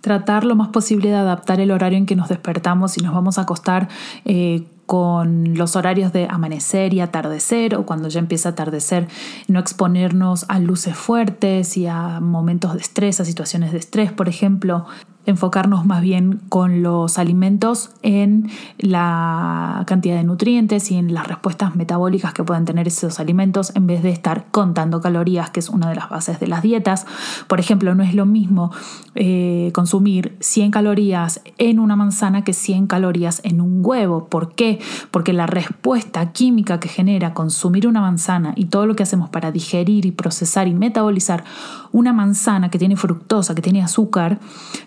tratar 0.01 0.43
lo 0.45 0.55
más 0.55 0.69
posible 0.69 1.09
de 1.09 1.15
adaptar 1.15 1.59
el 1.59 1.71
horario 1.71 1.97
en 1.97 2.05
que 2.05 2.15
nos 2.15 2.29
despertamos 2.29 2.97
y 2.97 3.01
nos 3.01 3.13
vamos 3.13 3.37
a 3.37 3.41
acostar 3.41 3.89
eh, 4.25 4.63
con 4.85 5.53
los 5.55 5.75
horarios 5.75 6.13
de 6.13 6.25
amanecer 6.27 6.95
y 6.95 6.99
atardecer 6.99 7.75
o 7.75 7.85
cuando 7.85 8.09
ya 8.09 8.19
empieza 8.19 8.49
a 8.49 8.51
atardecer, 8.53 9.07
no 9.47 9.59
exponernos 9.59 10.45
a 10.47 10.57
luces 10.57 10.95
fuertes 10.95 11.77
y 11.77 11.85
a 11.85 12.19
momentos 12.19 12.73
de 12.73 12.79
estrés, 12.79 13.19
a 13.19 13.25
situaciones 13.25 13.71
de 13.71 13.77
estrés, 13.77 14.11
por 14.11 14.27
ejemplo, 14.27 14.87
enfocarnos 15.29 15.85
más 15.85 16.01
bien 16.01 16.41
con 16.49 16.83
los 16.83 17.17
alimentos 17.17 17.91
en 18.01 18.49
la 18.77 19.83
cantidad 19.87 20.15
de 20.15 20.23
nutrientes 20.23 20.91
y 20.91 20.95
en 20.95 21.13
las 21.13 21.27
respuestas 21.27 21.75
metabólicas 21.75 22.33
que 22.33 22.43
pueden 22.43 22.65
tener 22.65 22.87
esos 22.87 23.19
alimentos 23.19 23.71
en 23.75 23.87
vez 23.87 24.03
de 24.03 24.09
estar 24.09 24.47
contando 24.51 25.01
calorías, 25.01 25.49
que 25.49 25.59
es 25.59 25.69
una 25.69 25.89
de 25.89 25.95
las 25.95 26.09
bases 26.09 26.39
de 26.39 26.47
las 26.47 26.61
dietas. 26.61 27.05
Por 27.47 27.59
ejemplo, 27.59 27.95
no 27.95 28.03
es 28.03 28.13
lo 28.13 28.25
mismo 28.25 28.71
eh, 29.15 29.71
consumir 29.73 30.35
100 30.39 30.71
calorías 30.71 31.41
en 31.57 31.79
una 31.79 31.95
manzana 31.95 32.43
que 32.43 32.53
100 32.53 32.87
calorías 32.87 33.41
en 33.43 33.61
un 33.61 33.81
huevo. 33.85 34.27
¿Por 34.27 34.53
qué? 34.55 34.79
Porque 35.11 35.33
la 35.33 35.47
respuesta 35.47 36.31
química 36.31 36.79
que 36.79 36.89
genera 36.89 37.33
consumir 37.33 37.87
una 37.87 38.01
manzana 38.01 38.53
y 38.55 38.65
todo 38.65 38.85
lo 38.85 38.95
que 38.95 39.03
hacemos 39.03 39.29
para 39.29 39.51
digerir 39.51 40.05
y 40.05 40.11
procesar 40.11 40.67
y 40.67 40.73
metabolizar 40.73 41.43
una 41.91 42.13
manzana 42.13 42.69
que 42.69 42.79
tiene 42.79 42.95
fructosa, 42.95 43.55
que 43.55 43.61
tiene 43.61 43.81
azúcar, 43.81 44.39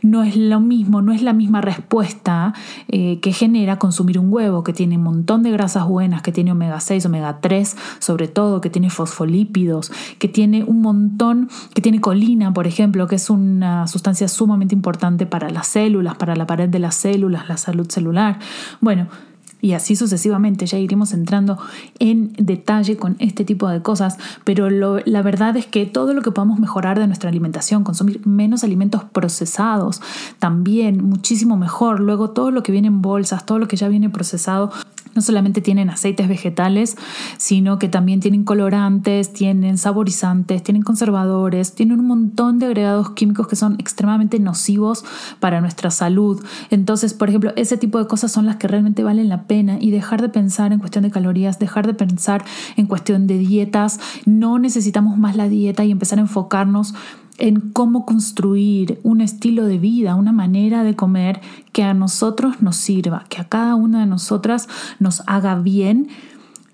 no 0.03 0.23
es 0.23 0.32
lo 0.37 0.61
mismo, 0.61 1.03
no 1.03 1.13
es 1.13 1.23
la 1.23 1.33
misma 1.33 1.61
respuesta 1.61 2.55
eh, 2.89 3.21
que 3.21 3.33
genera 3.33 3.79
consumir 3.79 4.19
un 4.19 4.33
huevo 4.33 4.65
que 4.65 4.73
tiene 4.73 4.97
un 4.97 5.05
montón 5.05 5.43
de 5.43 5.51
grasas 5.51 5.87
buenas, 5.87 6.23
que 6.23 6.33
tiene 6.33 6.53
omega 6.53 6.81
6, 6.81 7.07
omega 7.07 7.41
3, 7.41 7.77
sobre 7.99 8.29
todo, 8.29 8.61
que 8.61 8.71
tiene 8.71 8.91
fosfolípidos, 8.91 9.93
que 10.19 10.29
tiene 10.29 10.65
un 10.65 10.83
montón, 10.83 11.49
que 11.75 11.83
tiene 11.83 12.01
colina, 12.01 12.53
por 12.53 12.67
ejemplo, 12.67 13.07
que 13.07 13.17
es 13.17 13.31
una 13.31 13.87
sustancia 13.87 14.29
sumamente 14.29 14.75
importante 14.75 15.27
para 15.27 15.51
las 15.51 15.67
células, 15.69 16.17
para 16.17 16.37
la 16.37 16.47
pared 16.47 16.69
de 16.69 16.79
las 16.79 16.95
células, 16.95 17.49
la 17.49 17.57
salud 17.57 17.91
celular. 17.91 18.39
Bueno, 18.81 19.09
y 19.63 19.73
así 19.73 19.97
sucesivamente. 19.97 20.67
Ya 20.67 20.77
iremos 20.77 21.15
entrando 21.15 21.59
en 21.99 22.35
detalle 22.37 22.99
con 22.99 23.17
este 23.21 23.47
tipo 23.47 23.69
de 23.69 23.81
cosas, 23.81 24.19
pero 24.45 24.69
la 24.69 25.23
verdad 25.23 25.57
es 25.57 25.65
que 25.65 25.87
todo 25.87 26.13
lo 26.13 26.21
que 26.21 26.33
podamos 26.33 26.59
mejorar 26.59 26.99
de 26.99 27.07
nuestra 27.07 27.31
alimentación, 27.31 27.85
consumir 27.85 28.27
menos 28.27 28.65
alimentos 28.65 29.05
procesados, 29.05 30.03
también 30.39 31.03
muchísimo 31.03 31.57
mejor. 31.57 32.01
Luego 32.01 32.31
todo 32.31 32.51
lo 32.51 32.63
que 32.63 32.73
viene 32.73 32.89
en 32.89 33.01
bolsas, 33.01 33.47
todo 33.47 33.59
lo 33.59 33.69
que 33.69 33.77
ya 33.77 33.89
viene 33.89 34.11
procesado, 34.11 34.71
no 35.15 35.23
solamente 35.23 35.61
tienen 35.61 35.91
aceites 35.91 36.29
vegetales, 36.29 36.97
sino 37.39 37.79
que 37.79 37.89
también 37.89 38.21
tienen 38.21 38.45
colorantes, 38.45 39.33
tienen 39.33 39.79
saborizantes, 39.79 40.63
tienen 40.63 40.83
conservadores, 40.83 41.75
tienen 41.75 42.01
un 42.01 42.07
montón 42.07 42.59
de 42.59 42.67
agregados 42.67 43.11
químicos 43.11 43.49
que 43.49 43.57
son 43.57 43.75
extremadamente 43.79 44.39
nocivos 44.39 45.05
para 45.41 45.61
nuestra 45.61 45.91
salud. 45.91 46.43
Entonces, 46.71 47.15
por 47.15 47.29
ejemplo, 47.29 47.53
ese 47.57 47.77
tipo 47.77 47.99
de 47.99 48.07
cosas 48.07 48.33
son 48.33 48.47
las 48.47 48.57
que 48.57 48.69
realmente 48.69 49.03
valen 49.03 49.29
la 49.29 49.45
pena 49.45 49.79
y 49.81 49.91
dejar 49.91 50.23
de 50.23 50.29
pensar 50.29 50.73
en 50.73 50.79
cuestión 50.79 51.05
de 51.05 51.11
calorías, 51.11 51.59
dejar 51.59 51.87
de 51.87 51.95
pensar 51.95 52.45
en 52.77 52.87
cuestión 52.87 53.27
de 53.27 53.39
dietas. 53.39 54.01
No 54.25 54.59
necesitamos 54.59 55.19
más 55.19 55.37
la 55.37 55.49
dieta 55.49 55.85
y 55.85 55.91
empezar 55.91 56.19
a 56.19 56.23
enfocarnos 56.23 56.95
en 57.39 57.73
cómo 57.73 58.05
construir 58.07 59.01
un 59.03 59.21
estilo 59.21 59.65
de 59.65 59.79
vida, 59.79 60.15
una 60.15 60.33
manera 60.33 60.85
de 60.85 60.95
comer 60.95 61.41
que 61.73 61.83
a 61.83 61.95
nosotros 61.95 62.63
nos 62.63 62.77
sirva, 62.77 63.25
que 63.29 63.41
a 63.41 63.49
cada 63.49 63.75
una 63.75 64.01
de 64.01 64.07
nosotras 64.07 64.69
nos 64.99 65.23
haga 65.27 65.57
bien, 65.57 66.09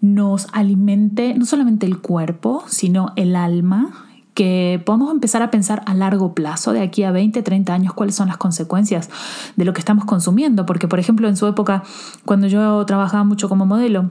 nos 0.01 0.47
alimente 0.53 1.35
no 1.35 1.45
solamente 1.45 1.87
el 1.87 1.99
cuerpo, 1.99 2.65
sino 2.67 3.13
el 3.17 3.37
alma, 3.37 4.09
que 4.39 4.81
podamos 4.87 5.11
empezar 5.11 5.43
a 5.43 5.51
pensar 5.51 5.83
a 5.87 5.95
largo 5.95 6.33
plazo, 6.33 6.73
de 6.73 6.81
aquí 6.81 7.03
a 7.03 7.11
20, 7.11 7.43
30 7.43 7.75
años, 7.75 7.93
cuáles 7.93 8.15
son 8.15 8.29
las 8.29 8.37
consecuencias 8.37 9.11
de 9.57 9.65
lo 9.65 9.73
que 9.73 9.81
estamos 9.81 10.05
consumiendo. 10.05 10.65
Porque, 10.65 10.87
por 10.87 11.01
ejemplo, 11.01 11.27
en 11.27 11.37
su 11.37 11.49
época, 11.49 11.83
cuando 12.25 12.47
yo 12.47 12.87
trabajaba 12.87 13.25
mucho 13.25 13.49
como 13.49 13.67
modelo, 13.67 14.11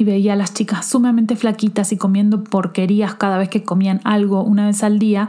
y 0.00 0.04
veía 0.04 0.32
a 0.32 0.36
las 0.36 0.54
chicas 0.54 0.86
sumamente 0.86 1.36
flaquitas 1.36 1.92
y 1.92 1.98
comiendo 1.98 2.42
porquerías 2.42 3.16
cada 3.16 3.36
vez 3.36 3.50
que 3.50 3.64
comían 3.64 4.00
algo 4.04 4.42
una 4.42 4.64
vez 4.64 4.82
al 4.82 4.98
día, 4.98 5.28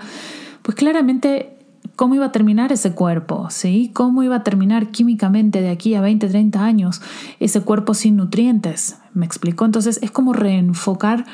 pues 0.61 0.77
claramente 0.77 1.57
cómo 1.97 2.15
iba 2.15 2.27
a 2.27 2.31
terminar 2.31 2.71
ese 2.71 2.93
cuerpo, 2.93 3.49
¿sí? 3.49 3.91
¿Cómo 3.93 4.23
iba 4.23 4.37
a 4.37 4.43
terminar 4.43 4.87
químicamente 4.87 5.59
de 5.59 5.69
aquí 5.69 5.93
a 5.95 5.99
20, 5.99 6.29
30 6.29 6.63
años 6.63 7.01
ese 7.41 7.59
cuerpo 7.59 7.93
sin 7.93 8.15
nutrientes? 8.15 8.97
¿Me 9.13 9.25
explicó? 9.25 9.65
Entonces 9.65 9.99
es 10.01 10.09
como 10.09 10.31
reenfocar 10.31 11.25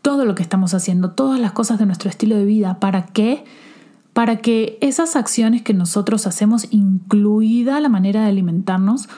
todo 0.00 0.24
lo 0.24 0.36
que 0.36 0.44
estamos 0.44 0.72
haciendo, 0.72 1.10
todas 1.10 1.40
las 1.40 1.50
cosas 1.50 1.80
de 1.80 1.86
nuestro 1.86 2.08
estilo 2.08 2.36
de 2.36 2.44
vida, 2.44 2.78
¿para 2.78 3.06
qué? 3.06 3.42
Para 4.12 4.36
que 4.36 4.78
esas 4.80 5.16
acciones 5.16 5.62
que 5.62 5.74
nosotros 5.74 6.28
hacemos, 6.28 6.68
incluida 6.70 7.80
la 7.80 7.88
manera 7.88 8.22
de 8.22 8.28
alimentarnos, 8.28 9.08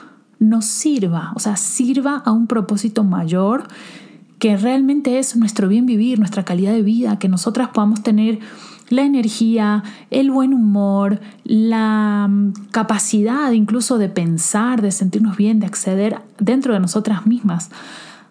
nos 0.41 0.65
sirva, 0.65 1.33
o 1.37 1.39
sea, 1.39 1.57
sirva 1.57 2.23
a 2.25 2.33
un 2.33 2.49
propósito 2.49 3.05
mayor 3.05 3.69
que 4.41 4.57
realmente 4.57 5.19
es 5.19 5.37
nuestro 5.37 5.69
bien 5.69 5.87
vivir, 5.87 6.19
nuestra 6.19 6.45
calidad 6.45 6.73
de 6.73 6.83
vida, 6.83 7.19
que 7.19 7.29
nosotras 7.29 7.69
podamos 7.69 8.03
tener 8.03 8.41
la 8.89 9.03
energía, 9.03 9.85
el 10.11 10.31
buen 10.31 10.53
humor, 10.53 11.21
la 11.45 12.27
mm, 12.29 12.53
capacidad 12.73 13.53
incluso 13.53 13.99
de 13.99 14.09
pensar, 14.09 14.83
de 14.83 14.91
sentirnos 14.91 15.37
bien, 15.37 15.61
de 15.61 15.67
acceder 15.67 16.23
dentro 16.39 16.73
de 16.73 16.81
nosotras 16.81 17.27
mismas 17.27 17.71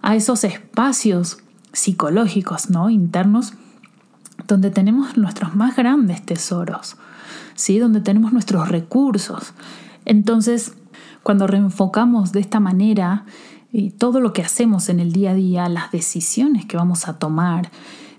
a 0.02 0.16
esos 0.16 0.44
espacios 0.44 1.38
psicológicos, 1.72 2.72
¿no? 2.72 2.90
internos 2.90 3.54
donde 4.48 4.72
tenemos 4.72 5.16
nuestros 5.16 5.56
más 5.56 5.76
grandes 5.76 6.26
tesoros, 6.26 6.98
¿sí? 7.54 7.78
donde 7.78 8.02
tenemos 8.02 8.34
nuestros 8.34 8.68
recursos. 8.70 9.54
Entonces, 10.06 10.74
cuando 11.30 11.46
reenfocamos 11.46 12.32
de 12.32 12.40
esta 12.40 12.60
manera 12.60 13.24
y 13.72 13.92
todo 13.92 14.20
lo 14.20 14.34
que 14.34 14.42
hacemos 14.42 14.90
en 14.90 15.00
el 15.00 15.12
día 15.12 15.30
a 15.30 15.36
día, 15.36 15.70
las 15.70 15.92
decisiones 15.92 16.66
que 16.66 16.76
vamos 16.76 17.08
a 17.08 17.20
tomar, 17.20 17.70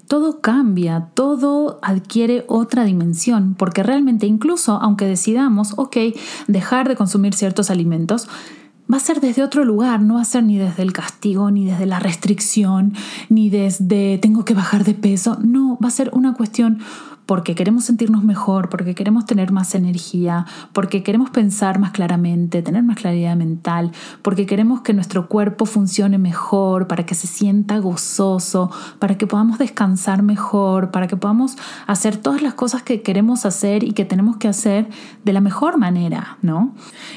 todo 0.07 0.41
cambia, 0.41 1.09
todo 1.15 1.81
adquiere 1.83 2.45
otra 2.47 2.85
dimensión, 2.85 3.57
porque 3.59 3.83
realmente 3.83 4.29
incluso 4.29 4.79
aunque 4.81 5.07
decidamos, 5.07 5.75
ok, 5.77 5.97
dejar 6.47 6.87
de 6.87 6.95
consumir 6.95 7.35
ciertos 7.35 7.69
alimentos, 7.69 8.29
va 8.89 8.99
a 8.99 9.01
ser 9.01 9.21
desde 9.21 9.43
otro 9.43 9.65
lugar, 9.65 10.01
no 10.01 10.15
va 10.15 10.23
a 10.23 10.25
ser 10.25 10.45
ni 10.45 10.57
desde 10.57 10.85
el 10.85 10.93
castigo, 10.93 11.51
ni 11.51 11.65
desde 11.65 11.87
la 11.87 11.99
restricción, 11.99 12.95
ni 13.29 13.51
desde 13.51 14.19
tengo 14.19 14.45
que 14.45 14.55
bajar 14.55 14.85
de 14.85 14.95
peso, 14.95 15.37
no, 15.43 15.77
va 15.83 15.89
a 15.89 15.91
ser 15.91 16.11
una 16.13 16.35
cuestión 16.35 16.79
porque 17.31 17.55
queremos 17.55 17.85
sentirnos 17.85 18.25
mejor, 18.25 18.69
porque 18.71 18.97
queremos 18.97 19.25
tener 19.25 19.53
más 19.53 19.77
energía, 19.77 20.47
porque 20.73 21.05
queremos 21.05 21.31
pensar 21.31 21.79
más 21.79 21.93
claramente, 21.93 22.61
tener 22.61 22.83
más 22.83 22.97
claridad 22.97 23.37
mental, 23.37 23.93
porque 24.23 24.47
queremos 24.47 24.81
que 24.81 24.95
nuestro 24.95 25.29
cuerpo 25.29 25.65
funcione 25.65 26.19
mejor, 26.19 26.89
para 26.89 27.07
que 27.07 27.15
se 27.15 27.29
sienta 27.29 27.79
gozoso, 27.79 28.73
para 28.99 29.17
que 29.17 29.29
podamos 29.29 29.59
descansar 29.59 30.25
mejor, 30.25 30.91
para 30.91 31.07
que 31.07 31.17
podamos 31.17 31.57
hacer 31.87 32.17
todas 32.17 32.43
las 32.43 32.55
cosas 32.55 32.83
que 32.83 33.01
queremos 33.01 33.47
hacer 33.47 33.85
y 33.85 33.93
que 33.93 34.05
tenemos 34.05 34.37
que 34.39 34.49
hacer 34.49 34.89
de 35.25 35.33
la 35.33 35.41
mejor 35.41 35.79
manera, 35.79 36.37
¿no? 36.43 36.75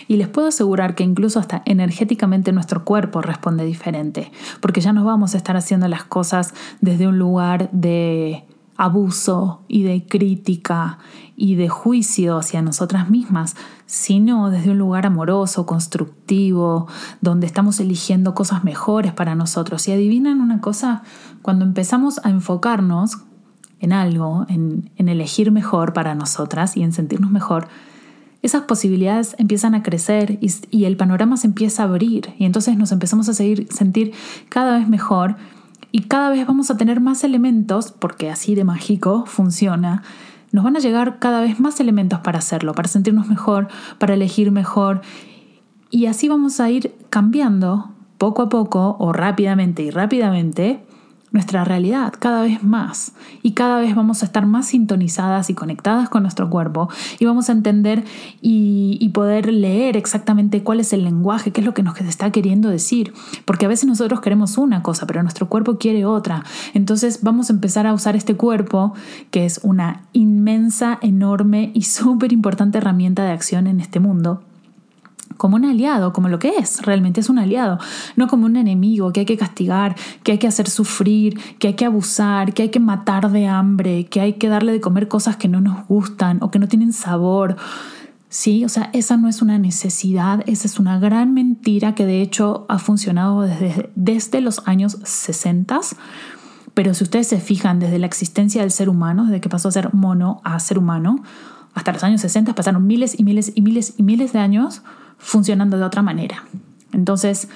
Y 0.07 0.17
les 0.17 0.27
puedo 0.27 0.49
asegurar 0.49 0.93
que 0.93 1.03
incluso 1.03 1.39
hasta 1.39 1.63
energéticamente 1.65 2.51
nuestro 2.51 2.85
cuerpo 2.85 3.23
responde 3.23 3.65
diferente, 3.65 4.31
porque 4.59 4.79
ya 4.79 4.93
no 4.93 5.03
vamos 5.05 5.33
a 5.33 5.37
estar 5.37 5.57
haciendo 5.57 5.87
las 5.87 6.03
cosas 6.03 6.53
desde 6.81 7.07
un 7.07 7.17
lugar 7.17 7.71
de 7.71 8.45
abuso 8.83 9.63
y 9.67 9.83
de 9.83 10.05
crítica 10.05 10.99
y 11.37 11.55
de 11.55 11.69
juicio 11.69 12.37
hacia 12.37 12.61
nosotras 12.61 13.09
mismas, 13.09 13.55
sino 13.85 14.49
desde 14.49 14.71
un 14.71 14.77
lugar 14.77 15.05
amoroso, 15.05 15.65
constructivo, 15.65 16.87
donde 17.21 17.47
estamos 17.47 17.79
eligiendo 17.79 18.35
cosas 18.35 18.63
mejores 18.63 19.13
para 19.13 19.35
nosotros. 19.35 19.87
Y 19.87 19.93
adivinan 19.93 20.41
una 20.41 20.59
cosa, 20.59 21.03
cuando 21.41 21.63
empezamos 21.63 22.19
a 22.25 22.29
enfocarnos 22.29 23.19
en 23.79 23.93
algo, 23.93 24.45
en, 24.49 24.91
elegir 24.97 25.51
mejor 25.51 25.93
para 25.93 26.13
nosotras 26.13 26.75
y 26.75 26.83
en 26.83 26.91
sentirnos 26.91 27.31
mejor, 27.31 27.67
esas 28.41 28.63
posibilidades 28.63 29.35
empiezan 29.37 29.75
a 29.75 29.83
crecer 29.83 30.37
y, 30.41 30.51
y, 30.71 30.83
el 30.83 30.97
panorama 30.97 31.37
se 31.37 31.47
empieza 31.47 31.83
a 31.83 31.85
abrir 31.85 32.33
y 32.37 32.43
entonces 32.43 32.77
nos 32.77 32.91
empezamos 32.91 33.29
a 33.29 33.33
seguir, 33.33 33.67
sentir 33.71 34.11
cada 34.49 34.77
vez 34.77 34.89
mejor 34.89 35.37
y 35.95 36.01
cada 36.07 36.31
vez 36.31 36.47
vamos 36.47 36.71
a 36.71 36.75
tener 36.75 37.01
más 37.01 37.23
elementos, 37.23 37.91
porque 37.91 38.31
así 38.31 38.55
de 38.55 38.63
mágico 38.63 39.25
funciona, 39.27 40.01
nos 40.51 40.63
van 40.63 40.75
a 40.75 40.79
llegar 40.79 41.19
cada 41.19 41.39
vez 41.39 41.59
más 41.59 41.79
elementos 41.79 42.19
para 42.21 42.39
hacerlo, 42.39 42.73
para 42.73 42.87
sentirnos 42.87 43.27
mejor, 43.27 43.67
para 43.99 44.15
elegir 44.15 44.49
mejor. 44.51 45.01
Y 45.91 46.07
así 46.07 46.27
vamos 46.27 46.59
a 46.59 46.71
ir 46.71 46.95
cambiando 47.11 47.91
poco 48.17 48.41
a 48.41 48.49
poco 48.49 48.95
o 48.97 49.13
rápidamente 49.13 49.83
y 49.83 49.91
rápidamente 49.91 50.83
nuestra 51.33 51.65
realidad 51.65 52.13
cada 52.17 52.43
vez 52.43 52.63
más. 52.63 53.11
Y 53.41 53.51
cada 53.51 53.81
vez 53.81 53.93
vamos 53.95 54.21
a 54.21 54.25
estar 54.25 54.45
más 54.45 54.67
sintonizadas 54.67 55.49
y 55.49 55.53
conectadas 55.53 56.07
con 56.07 56.23
nuestro 56.23 56.49
cuerpo 56.49 56.89
y 57.19 57.25
vamos 57.25 57.49
a 57.49 57.51
entender 57.51 58.05
y, 58.41 59.09
poder 59.13 59.53
leer 59.53 59.95
exactamente 59.95 60.63
cuál 60.63 60.79
es 60.79 60.91
el 60.91 61.03
lenguaje, 61.03 61.51
qué 61.51 61.61
es 61.61 61.65
lo 61.65 61.75
que 61.75 61.83
nos 61.83 61.99
está 62.01 62.31
queriendo 62.31 62.69
decir, 62.69 63.13
porque 63.45 63.67
a 63.67 63.69
veces 63.69 63.85
nosotros 63.85 64.21
queremos 64.21 64.57
una 64.57 64.81
cosa, 64.81 65.05
pero 65.05 65.21
nuestro 65.21 65.49
cuerpo 65.49 65.77
quiere 65.77 66.03
otra. 66.05 66.43
Entonces 66.73 67.19
vamos 67.21 67.51
a 67.51 67.53
empezar 67.53 67.85
a 67.85 67.93
usar 67.93 68.15
este 68.15 68.35
cuerpo, 68.35 68.95
que 69.29 69.45
es 69.45 69.59
una 69.61 70.01
inmensa, 70.13 70.97
enorme 71.03 71.69
y 71.75 71.83
súper 71.83 72.33
importante 72.33 72.79
herramienta 72.79 73.23
de 73.23 73.31
acción 73.31 73.67
en 73.67 73.81
este 73.81 73.99
mundo 73.99 74.41
como 75.43 75.57
un 75.57 75.65
aliado, 75.65 76.13
como 76.13 76.29
lo 76.29 76.39
que 76.39 76.53
es, 76.57 76.83
realmente 76.83 77.19
es 77.19 77.27
un 77.27 77.37
aliado, 77.37 77.77
no 78.15 78.29
como 78.29 78.45
un 78.45 78.55
enemigo 78.55 79.11
que 79.11 79.19
hay 79.19 79.25
que 79.25 79.35
castigar, 79.35 79.93
que 80.23 80.31
hay 80.31 80.37
que 80.37 80.47
hacer 80.47 80.69
sufrir, 80.69 81.37
que 81.59 81.67
hay 81.67 81.73
que 81.73 81.83
abusar, 81.83 82.53
que 82.53 82.61
hay 82.61 82.69
que 82.69 82.79
matar 82.79 83.29
de 83.29 83.45
hambre, 83.45 84.05
que 84.05 84.21
hay 84.21 84.33
que 84.35 84.47
darle 84.47 84.71
de 84.71 84.79
comer 84.79 85.09
cosas 85.09 85.35
que 85.35 85.49
no 85.49 85.59
nos 85.59 85.85
gustan 85.89 86.37
o 86.41 86.49
que 86.49 86.59
no 86.59 86.69
tienen 86.69 86.93
sabor. 86.93 87.57
Sí, 88.29 88.63
o 88.63 88.69
sea, 88.69 88.89
esa 88.93 89.17
no 89.17 89.27
es 89.27 89.41
una 89.41 89.57
necesidad, 89.59 90.45
esa 90.47 90.65
es 90.65 90.79
una 90.79 90.97
gran 90.97 91.33
mentira 91.33 91.93
que 91.93 92.05
de 92.05 92.21
hecho 92.21 92.65
ha 92.69 92.79
funcionado 92.79 93.41
desde, 93.41 93.91
desde 93.95 94.39
los 94.39 94.65
años 94.65 94.97
60. 95.03 95.77
Pero 96.73 96.93
si 96.93 97.03
ustedes 97.03 97.27
se 97.27 97.41
fijan 97.41 97.79
desde 97.79 97.99
la 97.99 98.05
existencia 98.05 98.61
del 98.61 98.71
ser 98.71 98.87
humano, 98.87 99.25
desde 99.25 99.41
que 99.41 99.49
pasó 99.49 99.67
a 99.67 99.73
ser 99.73 99.93
mono 99.93 100.39
a 100.45 100.57
ser 100.61 100.79
humano, 100.79 101.21
hasta 101.73 101.91
los 101.91 102.01
años 102.05 102.21
60 102.21 102.55
pasaron 102.55 102.87
miles 102.87 103.19
y 103.19 103.25
miles 103.25 103.51
y 103.53 103.61
miles 103.61 103.95
y 103.97 104.03
miles 104.03 104.31
de 104.31 104.39
años 104.39 104.83
funcionando 105.23 105.77
de 105.77 105.83
otra 105.83 106.01
manera. 106.01 106.43
Entonces, 106.91 107.49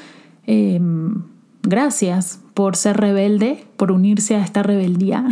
em, 0.45 1.21
gracias 1.62 2.39
por 2.53 2.75
ser 2.75 2.97
rebelde, 2.97 3.65
por 3.75 3.91
unirse 3.91 4.36
a 4.36 4.43
esta 4.43 4.63
rebeldía 4.63 5.25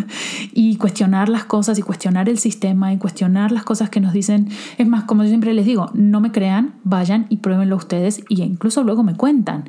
y 0.52 0.76
cuestionar 0.76 1.28
las 1.28 1.44
cosas 1.44 1.78
y 1.78 1.82
cuestionar 1.82 2.28
el 2.28 2.38
sistema 2.38 2.92
y 2.92 2.98
cuestionar 2.98 3.50
las 3.50 3.64
cosas 3.64 3.90
que 3.90 4.00
nos 4.00 4.12
dicen. 4.12 4.48
Es 4.76 4.86
más, 4.86 5.04
como 5.04 5.24
yo 5.24 5.28
siempre 5.30 5.54
les 5.54 5.66
digo, 5.66 5.90
no 5.94 6.20
me 6.20 6.30
crean, 6.30 6.74
vayan 6.84 7.26
y 7.30 7.38
pruébenlo 7.38 7.76
ustedes 7.76 8.22
y 8.28 8.42
incluso 8.42 8.84
luego 8.84 9.02
me 9.02 9.16
cuentan 9.16 9.64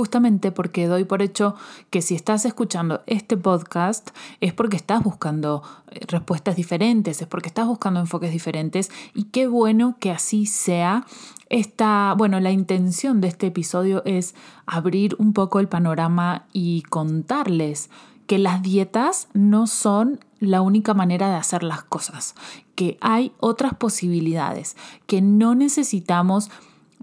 justamente 0.00 0.50
porque 0.50 0.86
doy 0.86 1.04
por 1.04 1.20
hecho 1.20 1.54
que 1.90 2.00
si 2.00 2.14
estás 2.14 2.46
escuchando 2.46 3.02
este 3.06 3.36
podcast 3.36 4.12
es 4.40 4.54
porque 4.54 4.78
estás 4.78 5.02
buscando 5.02 5.62
eh, 5.90 6.00
respuestas 6.08 6.56
diferentes, 6.56 7.20
es 7.20 7.28
porque 7.28 7.48
estás 7.48 7.66
buscando 7.66 8.00
enfoques 8.00 8.32
diferentes 8.32 8.90
y 9.12 9.24
qué 9.24 9.46
bueno 9.46 9.98
que 10.00 10.10
así 10.10 10.46
sea. 10.46 11.04
Esta, 11.50 12.14
bueno, 12.16 12.40
la 12.40 12.50
intención 12.50 13.20
de 13.20 13.28
este 13.28 13.48
episodio 13.48 14.02
es 14.06 14.34
abrir 14.64 15.16
un 15.18 15.34
poco 15.34 15.60
el 15.60 15.68
panorama 15.68 16.46
y 16.54 16.80
contarles 16.88 17.90
que 18.26 18.38
las 18.38 18.62
dietas 18.62 19.28
no 19.34 19.66
son 19.66 20.18
la 20.38 20.62
única 20.62 20.94
manera 20.94 21.28
de 21.28 21.34
hacer 21.34 21.62
las 21.62 21.82
cosas, 21.82 22.34
que 22.74 22.96
hay 23.02 23.32
otras 23.38 23.74
posibilidades, 23.74 24.78
que 25.06 25.20
no 25.20 25.54
necesitamos 25.54 26.50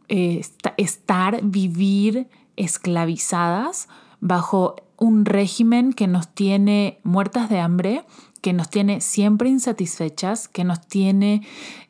eh, 0.07 0.41
estar, 0.77 1.43
vivir 1.43 2.27
esclavizadas 2.57 3.87
bajo 4.19 4.75
un 4.97 5.25
régimen 5.25 5.93
que 5.93 6.07
nos 6.07 6.27
tiene 6.27 6.99
muertas 7.03 7.49
de 7.49 7.59
hambre, 7.59 8.03
que 8.41 8.53
nos 8.53 8.69
tiene 8.69 9.01
siempre 9.01 9.49
insatisfechas, 9.49 10.47
que 10.47 10.63
nos 10.63 10.81
tiene 10.87 11.45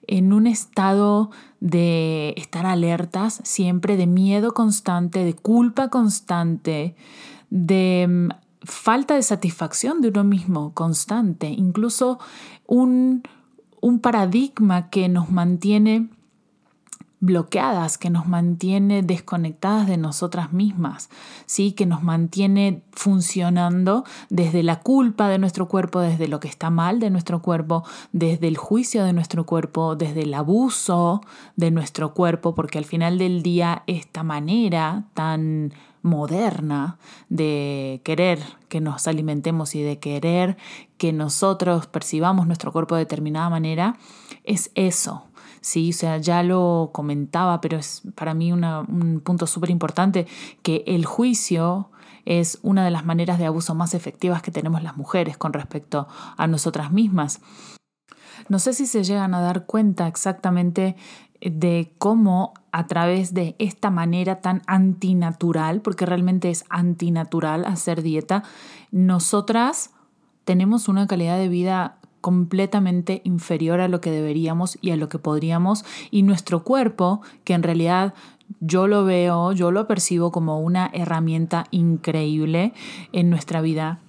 en 0.08 0.34
un 0.34 0.48
estado 0.48 1.32
de 1.60 2.34
estar 2.38 2.66
alertas, 2.66 3.42
siempre 3.44 3.98
de 3.98 4.08
miedo 4.08 4.54
constante, 4.54 5.24
de 5.24 5.34
culpa 5.34 5.90
constante, 5.90 6.96
de 7.50 8.08
mm, 8.08 8.30
falta 8.64 9.16
de 9.16 9.24
satisfacción 9.24 10.02
de 10.02 10.10
uno 10.10 10.24
mismo 10.24 10.74
constante, 10.74 11.48
incluso 11.48 12.20
un, 12.66 13.24
un 13.82 14.00
paradigma 14.00 14.90
que 14.90 15.08
nos 15.10 15.30
mantiene 15.30 16.10
bloqueadas, 17.20 17.98
que 17.98 18.10
nos 18.10 18.28
mantiene 18.28 19.02
desconectadas 19.02 19.88
de 19.88 19.98
nosotras 19.98 20.54
mismas, 20.54 21.10
¿sí? 21.46 21.72
que 21.72 21.86
nos 21.86 22.04
mantiene 22.04 22.84
funcionando 22.92 24.04
desde 24.30 24.62
la 24.62 24.82
culpa 24.82 25.28
de 25.28 25.40
nuestro 25.40 25.68
cuerpo, 25.68 26.00
desde 26.00 26.28
lo 26.28 26.40
que 26.40 26.48
está 26.48 26.70
mal 26.70 27.00
de 27.00 27.10
nuestro 27.10 27.42
cuerpo, 27.42 27.84
desde 28.12 28.48
el 28.48 28.58
juicio 28.58 29.04
de 29.04 29.14
nuestro 29.14 29.46
cuerpo, 29.46 29.96
desde 29.96 30.24
el 30.24 30.34
abuso 30.34 31.22
de 31.56 31.72
nuestro 31.72 32.14
cuerpo, 32.14 32.54
porque 32.54 32.78
al 32.78 32.86
final 32.86 33.18
del 33.18 33.42
día 33.42 33.84
esta 33.88 34.24
manera 34.24 35.06
tan 35.14 35.74
moderna 36.04 36.98
de 37.30 38.02
querer 38.04 38.40
que 38.70 38.82
nos 38.82 39.08
alimentemos 39.08 39.76
y 39.76 39.82
de 39.82 40.00
querer 40.00 40.58
que 40.98 41.14
nosotros 41.14 41.88
percibamos 41.88 42.48
nuestro 42.48 42.72
cuerpo 42.72 42.96
de 42.96 43.02
determinada 43.02 43.50
manera, 43.50 43.98
es 44.44 44.72
eso, 44.76 45.27
Sí, 45.68 45.90
o 45.90 45.94
sea, 45.94 46.16
ya 46.16 46.44
lo 46.44 46.92
comentaba, 46.94 47.60
pero 47.60 47.78
es 47.78 48.02
para 48.16 48.34
mí 48.34 48.54
un 48.54 49.22
punto 49.22 49.46
súper 49.48 49.70
importante 49.70 50.26
que 50.64 50.86
el 50.88 51.06
juicio 51.06 51.90
es 52.24 52.60
una 52.62 52.86
de 52.86 52.90
las 52.90 53.04
maneras 53.04 53.38
de 53.38 53.48
abuso 53.48 53.76
más 53.76 53.94
efectivas 53.94 54.42
que 54.42 54.50
tenemos 54.50 54.82
las 54.82 54.96
mujeres 54.96 55.36
con 55.36 55.52
respecto 55.52 56.08
a 56.38 56.48
nosotras 56.48 56.94
mismas. 56.94 57.42
No 58.48 58.60
sé 58.60 58.72
si 58.72 58.88
se 58.88 59.04
llegan 59.04 59.34
a 59.34 59.42
dar 59.42 59.66
cuenta 59.66 60.08
exactamente 60.08 60.96
de 61.42 61.92
cómo 61.98 62.54
a 62.72 62.88
través 62.88 63.34
de 63.34 63.58
esta 63.60 63.92
manera 63.92 64.40
tan 64.40 64.62
antinatural, 64.68 65.82
porque 65.82 66.06
realmente 66.06 66.50
es 66.50 66.64
antinatural 66.70 67.66
hacer 67.66 68.04
dieta, 68.04 68.44
nosotras 68.92 69.90
tenemos 70.46 70.88
una 70.88 71.08
calidad 71.08 71.38
de 71.38 71.50
vida 71.50 71.98
completamente 72.28 73.22
inferior 73.24 73.80
a 73.80 73.88
lo 73.88 74.02
que 74.02 74.12
deberíamos 74.12 74.78
y 74.82 74.92
a 74.92 74.98
lo 74.98 75.08
que 75.08 75.18
podríamos 75.18 75.86
y 76.12 76.24
nuestro 76.24 76.66
cuerpo, 76.66 77.22
que 77.46 77.54
en 77.54 77.64
realidad 77.64 78.14
yo 78.60 78.86
lo 78.88 79.06
veo, 79.06 79.54
yo 79.54 79.72
lo 79.72 79.88
percibo 79.88 80.30
como 80.30 80.60
una 80.60 80.90
herramienta 80.92 81.68
increíble 81.72 82.74
en 83.14 83.30
nuestra 83.30 83.62
vida 83.62 84.02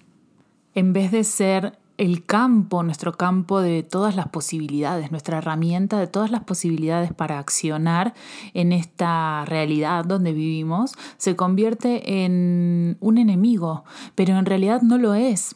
en 0.75 0.93
vez 0.93 1.13
de 1.13 1.23
ser 1.23 1.79
el 1.97 2.25
campo, 2.25 2.83
nuestro 2.83 3.13
campo 3.13 3.61
de 3.61 3.85
todas 3.85 4.17
las 4.17 4.27
posibilidades, 4.27 5.13
nuestra 5.13 5.39
herramienta 5.39 6.01
de 6.01 6.09
todas 6.09 6.33
las 6.33 6.43
posibilidades 6.43 7.13
para 7.13 7.39
accionar 7.39 8.15
en 8.53 8.73
esta 8.73 9.45
realidad 9.45 10.05
donde 10.05 10.33
vivimos, 10.33 10.97
se 11.19 11.37
convierte 11.37 12.25
en 12.25 12.97
un 12.99 13.19
enemigo, 13.19 13.85
pero 14.17 14.37
en 14.37 14.45
realidad 14.45 14.83
no 14.83 14.99
lo 14.99 15.15
es. 15.15 15.55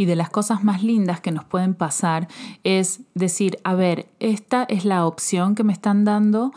Y 0.00 0.06
de 0.06 0.16
las 0.16 0.30
cosas 0.30 0.64
más 0.64 0.82
lindas 0.82 1.20
que 1.20 1.30
nos 1.30 1.44
pueden 1.44 1.74
pasar 1.74 2.26
es 2.64 3.00
decir, 3.12 3.58
a 3.64 3.74
ver, 3.74 4.08
esta 4.18 4.62
es 4.62 4.86
la 4.86 5.04
opción 5.04 5.54
que 5.54 5.62
me 5.62 5.74
están 5.74 6.06
dando 6.06 6.54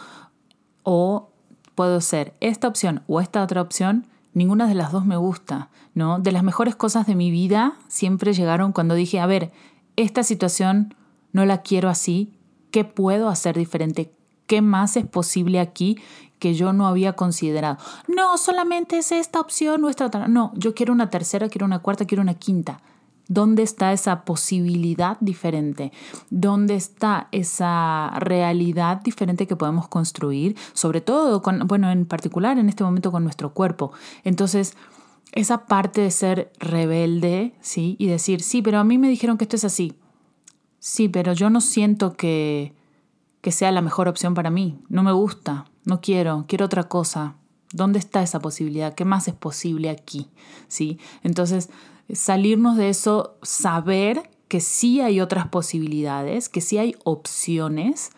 o 0.83 1.27
puedo 1.75 1.99
ser 1.99 2.35
esta 2.39 2.69
opción 2.69 3.03
o 3.05 3.19
esta 3.19 3.43
otra 3.43 3.61
opción, 3.61 4.07
ninguna 4.33 4.65
de 4.65 4.75
las 4.75 4.93
dos 4.93 5.03
me 5.03 5.17
gusta, 5.17 5.67
¿no? 5.93 6.19
De 6.19 6.31
las 6.31 6.41
mejores 6.41 6.77
cosas 6.77 7.05
de 7.05 7.15
mi 7.15 7.31
vida 7.31 7.73
siempre 7.89 8.31
llegaron 8.31 8.71
cuando 8.71 8.95
dije, 8.95 9.19
a 9.19 9.25
ver, 9.25 9.51
esta 9.97 10.23
situación 10.23 10.95
no 11.33 11.45
la 11.45 11.63
quiero 11.63 11.89
así, 11.89 12.31
¿qué 12.71 12.85
puedo 12.85 13.27
hacer 13.27 13.57
diferente? 13.57 14.13
¿Qué 14.47 14.61
más 14.61 14.95
es 14.95 15.05
posible 15.05 15.59
aquí 15.59 15.97
que 16.39 16.53
yo 16.53 16.71
no 16.71 16.87
había 16.87 17.11
considerado? 17.17 17.77
No, 18.07 18.37
solamente 18.37 18.99
es 18.99 19.11
esta 19.11 19.41
opción 19.41 19.83
o 19.83 19.89
esta 19.89 20.05
otra. 20.05 20.29
No, 20.29 20.53
yo 20.55 20.73
quiero 20.73 20.93
una 20.93 21.09
tercera, 21.09 21.49
quiero 21.49 21.65
una 21.65 21.79
cuarta, 21.79 22.05
quiero 22.05 22.21
una 22.21 22.35
quinta. 22.35 22.79
¿Dónde 23.27 23.63
está 23.63 23.93
esa 23.93 24.25
posibilidad 24.25 25.17
diferente? 25.21 25.91
¿Dónde 26.29 26.75
está 26.75 27.29
esa 27.31 28.11
realidad 28.19 29.01
diferente 29.01 29.47
que 29.47 29.55
podemos 29.55 29.87
construir? 29.87 30.57
Sobre 30.73 31.01
todo, 31.01 31.41
bueno, 31.65 31.89
en 31.89 32.05
particular 32.05 32.57
en 32.57 32.69
este 32.69 32.83
momento 32.83 33.11
con 33.11 33.23
nuestro 33.23 33.53
cuerpo. 33.53 33.91
Entonces, 34.23 34.75
esa 35.31 35.65
parte 35.65 36.01
de 36.01 36.11
ser 36.11 36.51
rebelde, 36.59 37.55
¿sí? 37.61 37.95
Y 37.97 38.07
decir, 38.07 38.41
sí, 38.41 38.61
pero 38.61 38.79
a 38.79 38.83
mí 38.83 38.97
me 38.97 39.09
dijeron 39.09 39.37
que 39.37 39.45
esto 39.45 39.55
es 39.55 39.65
así. 39.65 39.95
Sí, 40.79 41.07
pero 41.07 41.33
yo 41.33 41.49
no 41.49 41.61
siento 41.61 42.13
que, 42.13 42.75
que 43.41 43.51
sea 43.51 43.71
la 43.71 43.81
mejor 43.81 44.07
opción 44.07 44.33
para 44.33 44.51
mí. 44.51 44.79
No 44.89 45.01
me 45.01 45.13
gusta, 45.13 45.65
no 45.85 46.01
quiero, 46.01 46.45
quiero 46.47 46.65
otra 46.65 46.83
cosa. 46.83 47.35
¿Dónde 47.71 47.97
está 47.97 48.21
esa 48.21 48.39
posibilidad? 48.39 48.93
¿Qué 48.93 49.05
más 49.05 49.27
es 49.27 49.33
posible 49.33 49.89
aquí? 49.89 50.29
¿Sí? 50.67 50.99
Entonces, 51.23 51.69
salirnos 52.11 52.77
de 52.77 52.89
eso, 52.89 53.37
saber 53.41 54.29
que 54.47 54.59
sí 54.59 55.01
hay 55.01 55.19
otras 55.19 55.47
posibilidades, 55.47 56.49
que 56.49 56.61
sí 56.61 56.77
hay 56.77 56.95
opciones 57.03 58.11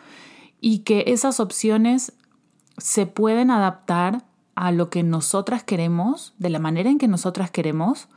y 0.60 0.80
que 0.80 1.04
esas 1.08 1.40
opciones 1.40 2.12
se 2.78 3.06
pueden 3.06 3.50
adaptar 3.50 4.24
a 4.54 4.72
lo 4.72 4.90
que 4.90 5.02
nosotras 5.02 5.62
queremos, 5.62 6.34
de 6.38 6.50
la 6.50 6.58
manera 6.58 6.90
en 6.90 6.98
que 6.98 7.08
nosotras 7.08 7.50
queremos. 7.50 8.08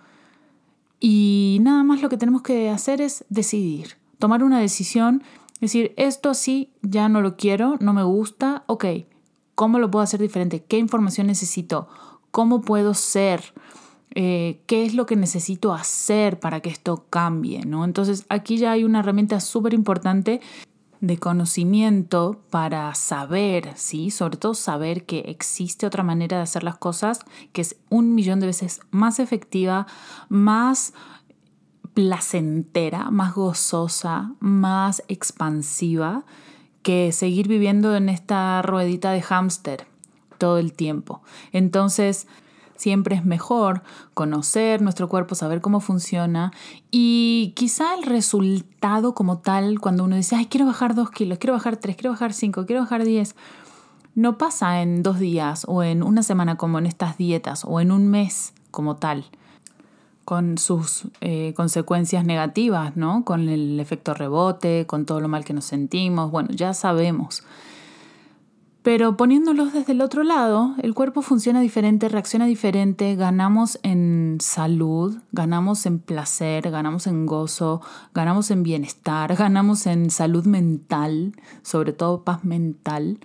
Y 0.99 1.59
nada 1.61 1.83
más 1.83 2.01
lo 2.01 2.09
que 2.09 2.17
tenemos 2.17 2.41
que 2.41 2.69
hacer 2.69 3.01
es 3.01 3.25
decidir, 3.29 3.97
tomar 4.17 4.43
una 4.43 4.59
decisión, 4.59 5.23
decir, 5.61 5.93
esto 5.97 6.33
sí, 6.33 6.71
ya 6.81 7.09
no 7.09 7.21
lo 7.21 7.37
quiero, 7.37 7.77
no 7.79 7.93
me 7.93 8.03
gusta, 8.03 8.63
ok, 8.67 8.85
¿cómo 9.55 9.79
lo 9.79 9.91
puedo 9.91 10.03
hacer 10.03 10.21
diferente? 10.21 10.63
¿Qué 10.63 10.77
información 10.77 11.27
necesito? 11.27 11.87
¿Cómo 12.31 12.61
puedo 12.61 12.93
ser? 12.93 13.53
Eh, 14.15 14.61
qué 14.65 14.85
es 14.85 14.95
lo 14.95 15.05
que 15.05 15.15
necesito 15.15 15.73
hacer 15.73 16.39
para 16.39 16.61
que 16.61 16.69
esto 16.69 17.05
cambie, 17.09 17.65
¿no? 17.65 17.85
Entonces 17.85 18.25
aquí 18.29 18.57
ya 18.57 18.71
hay 18.71 18.83
una 18.83 18.99
herramienta 18.99 19.39
súper 19.39 19.73
importante 19.73 20.41
de 21.01 21.17
conocimiento 21.17 22.41
para 22.49 22.93
saber, 22.95 23.71
¿sí? 23.75 24.11
Sobre 24.11 24.37
todo 24.37 24.53
saber 24.53 25.05
que 25.05 25.19
existe 25.27 25.85
otra 25.85 26.03
manera 26.03 26.37
de 26.37 26.43
hacer 26.43 26.63
las 26.63 26.77
cosas 26.77 27.21
que 27.53 27.61
es 27.61 27.77
un 27.89 28.15
millón 28.15 28.39
de 28.39 28.47
veces 28.47 28.81
más 28.91 29.19
efectiva, 29.19 29.87
más 30.27 30.93
placentera, 31.93 33.11
más 33.11 33.35
gozosa, 33.35 34.33
más 34.39 35.03
expansiva 35.07 36.25
que 36.81 37.11
seguir 37.11 37.47
viviendo 37.47 37.95
en 37.95 38.09
esta 38.09 38.61
ruedita 38.61 39.11
de 39.11 39.21
hámster 39.21 39.87
todo 40.37 40.57
el 40.57 40.73
tiempo. 40.73 41.21
Entonces, 41.51 42.27
Siempre 42.79 43.13
es 43.17 43.25
mejor 43.25 43.83
conocer 44.13 44.81
nuestro 44.81 45.09
cuerpo, 45.09 45.35
saber 45.35 45.59
cómo 45.59 45.81
funciona. 45.81 46.53
Y 46.91 47.51
quizá 47.57 47.93
el 47.93 48.03
resultado 48.03 49.13
como 49.13 49.39
tal, 49.39 49.81
cuando 49.81 50.05
uno 50.05 50.15
dice, 50.15 50.37
ay, 50.37 50.45
quiero 50.45 50.65
bajar 50.65 50.95
dos 50.95 51.11
kilos, 51.11 51.39
quiero 51.39 51.55
bajar 51.55 51.75
tres, 51.75 51.97
quiero 51.97 52.11
bajar 52.11 52.31
cinco, 52.31 52.65
quiero 52.65 52.83
bajar 52.83 53.03
diez, 53.03 53.35
no 54.15 54.37
pasa 54.37 54.81
en 54.81 55.03
dos 55.03 55.19
días 55.19 55.65
o 55.67 55.83
en 55.83 56.03
una 56.03 56.23
semana 56.23 56.55
como 56.55 56.79
en 56.79 56.85
estas 56.85 57.17
dietas 57.17 57.65
o 57.67 57.81
en 57.81 57.91
un 57.91 58.07
mes 58.07 58.53
como 58.71 58.95
tal 58.95 59.25
con 60.23 60.57
sus 60.57 61.03
eh, 61.19 61.53
consecuencias 61.57 62.23
negativas, 62.23 62.95
¿no? 62.95 63.25
Con 63.25 63.49
el 63.49 63.77
efecto 63.77 64.13
rebote, 64.13 64.85
con 64.87 65.05
todo 65.05 65.19
lo 65.19 65.27
mal 65.27 65.43
que 65.43 65.53
nos 65.53 65.65
sentimos, 65.65 66.31
bueno, 66.31 66.47
ya 66.53 66.73
sabemos 66.73 67.43
pero 68.81 69.17
poniéndolos 69.17 69.73
desde 69.73 69.91
el 69.91 70.01
otro 70.01 70.23
lado, 70.23 70.75
el 70.81 70.93
cuerpo 70.93 71.21
funciona 71.21 71.59
diferente, 71.59 72.07
reacciona 72.07 72.45
diferente, 72.45 73.15
ganamos 73.15 73.77
en 73.83 74.37
salud, 74.39 75.17
ganamos 75.33 75.85
en 75.85 75.99
placer, 75.99 76.71
ganamos 76.71 77.05
en 77.05 77.25
gozo, 77.25 77.81
ganamos 78.13 78.51
en 78.51 78.63
bienestar, 78.63 79.35
ganamos 79.37 79.85
en 79.85 80.09
salud 80.09 80.45
mental, 80.45 81.33
sobre 81.61 81.91
todo 81.91 82.23
paz 82.23 82.45
mental. 82.45 83.19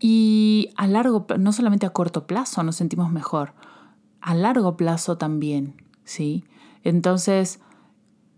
Y 0.00 0.70
a 0.76 0.86
largo, 0.88 1.26
no 1.38 1.52
solamente 1.52 1.86
a 1.86 1.90
corto 1.90 2.26
plazo 2.26 2.62
nos 2.64 2.76
sentimos 2.76 3.12
mejor, 3.12 3.54
a 4.20 4.34
largo 4.34 4.76
plazo 4.76 5.16
también, 5.16 5.76
¿sí? 6.04 6.44
Entonces 6.82 7.60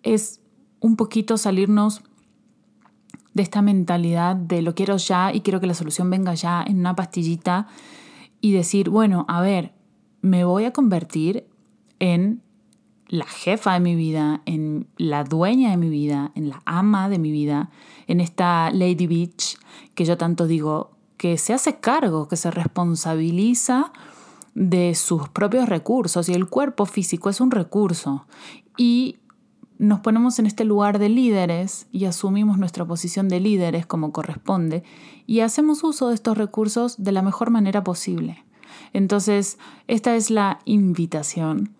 es 0.03 0.41
un 0.81 0.97
poquito 0.97 1.39
salirnos 1.39 2.03
de 3.35 3.43
esta 3.43 3.63
mentalidad 3.63 4.37
de 4.37 4.63
lo 4.63 4.75
quiero 4.75 4.97
ya 4.97 5.33
y 5.33 5.41
quiero 5.41 5.61
que 5.61 5.67
la 5.67 5.75
solución 5.75 6.11
venga 6.11 6.35
ya 6.35 6.63
en 6.67 6.79
una 6.81 6.95
pastillita 6.95 7.67
y 8.41 8.53
decir, 8.53 8.91
bueno, 8.91 9.25
a 9.29 9.41
ver, 9.41 9.73
me 10.21 10.45
voy 10.45 10.65
a 10.65 10.73
convertir 10.73 11.47
en 11.99 12.43
la 13.09 13.27
jefa 13.27 13.75
de 13.75 13.81
mi 13.81 13.95
vida, 13.95 14.43
en 14.47 14.89
la 14.97 15.25
dueña 15.25 15.71
de 15.71 15.77
mi 15.77 15.91
vida, 15.91 16.33
en 16.35 16.49
la 16.49 16.63
ama 16.65 17.09
de 17.09 17.19
mi 17.19 17.31
vida, 17.31 17.71
en 18.07 18.21
esta 18.21 18.71
Lady 18.71 19.07
Beach 19.07 19.59
que 19.95 20.05
yo 20.05 20.17
tanto 20.17 20.47
digo, 20.47 20.93
que 21.17 21.39
se 21.39 21.53
hace 21.53 21.79
cargo, 21.79 22.27
que 22.27 22.37
se 22.37 22.51
responsabiliza 22.51 23.93
de 24.55 24.95
sus 24.95 25.29
propios 25.29 25.69
recursos 25.69 26.29
y 26.29 26.35
el 26.35 26.49
cuerpo 26.49 26.87
físico 26.87 27.31
es 27.31 27.41
un 27.41 27.51
recurso 27.51 28.27
y 28.77 29.17
nos 29.79 30.01
ponemos 30.01 30.39
en 30.39 30.47
este 30.47 30.65
lugar 30.65 30.99
de 30.99 31.09
líderes 31.09 31.87
y 31.91 32.05
asumimos 32.05 32.59
nuestra 32.59 32.85
posición 32.85 33.29
de 33.29 33.41
líderes 33.41 33.87
como 33.87 34.13
corresponde 34.13 34.85
y 35.27 35.41
hacemos 35.41 35.83
uso 35.85 36.09
de 36.09 36.15
estos 36.15 36.39
recursos 36.39 37.03
de 37.03 37.13
la 37.13 37.23
mejor 37.23 37.51
manera 37.51 37.83
posible. 37.83 38.45
Entonces, 38.93 39.59
esta 39.89 40.15
es 40.17 40.31
la 40.31 40.61
invitación. 40.65 41.75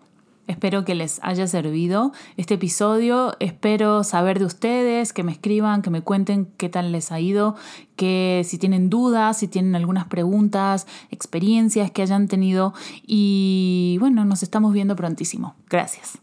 Espero 0.45 0.83
que 0.83 0.93
les 0.93 1.19
haya 1.23 1.47
servido 1.47 2.11
este 2.35 2.55
episodio. 2.55 3.35
Espero 3.39 4.03
saber 4.03 4.39
de 4.39 4.45
ustedes, 4.45 5.13
que 5.13 5.23
me 5.23 5.31
escriban, 5.31 5.81
que 5.81 5.89
me 5.89 6.01
cuenten 6.01 6.47
qué 6.57 6.67
tal 6.67 6.91
les 6.91 7.13
ha 7.13 7.19
ido, 7.21 7.55
que 7.95 8.41
si 8.43 8.57
tienen 8.57 8.89
dudas, 8.89 9.37
si 9.37 9.47
tienen 9.47 9.75
algunas 9.75 10.05
preguntas, 10.07 10.85
experiencias 11.11 11.91
que 11.91 12.01
hayan 12.01 12.27
tenido. 12.27 12.73
Y 13.07 13.95
bueno, 14.01 14.25
nos 14.25 14.43
estamos 14.43 14.73
viendo 14.73 14.97
prontísimo. 14.97 15.55
Gracias. 15.69 16.22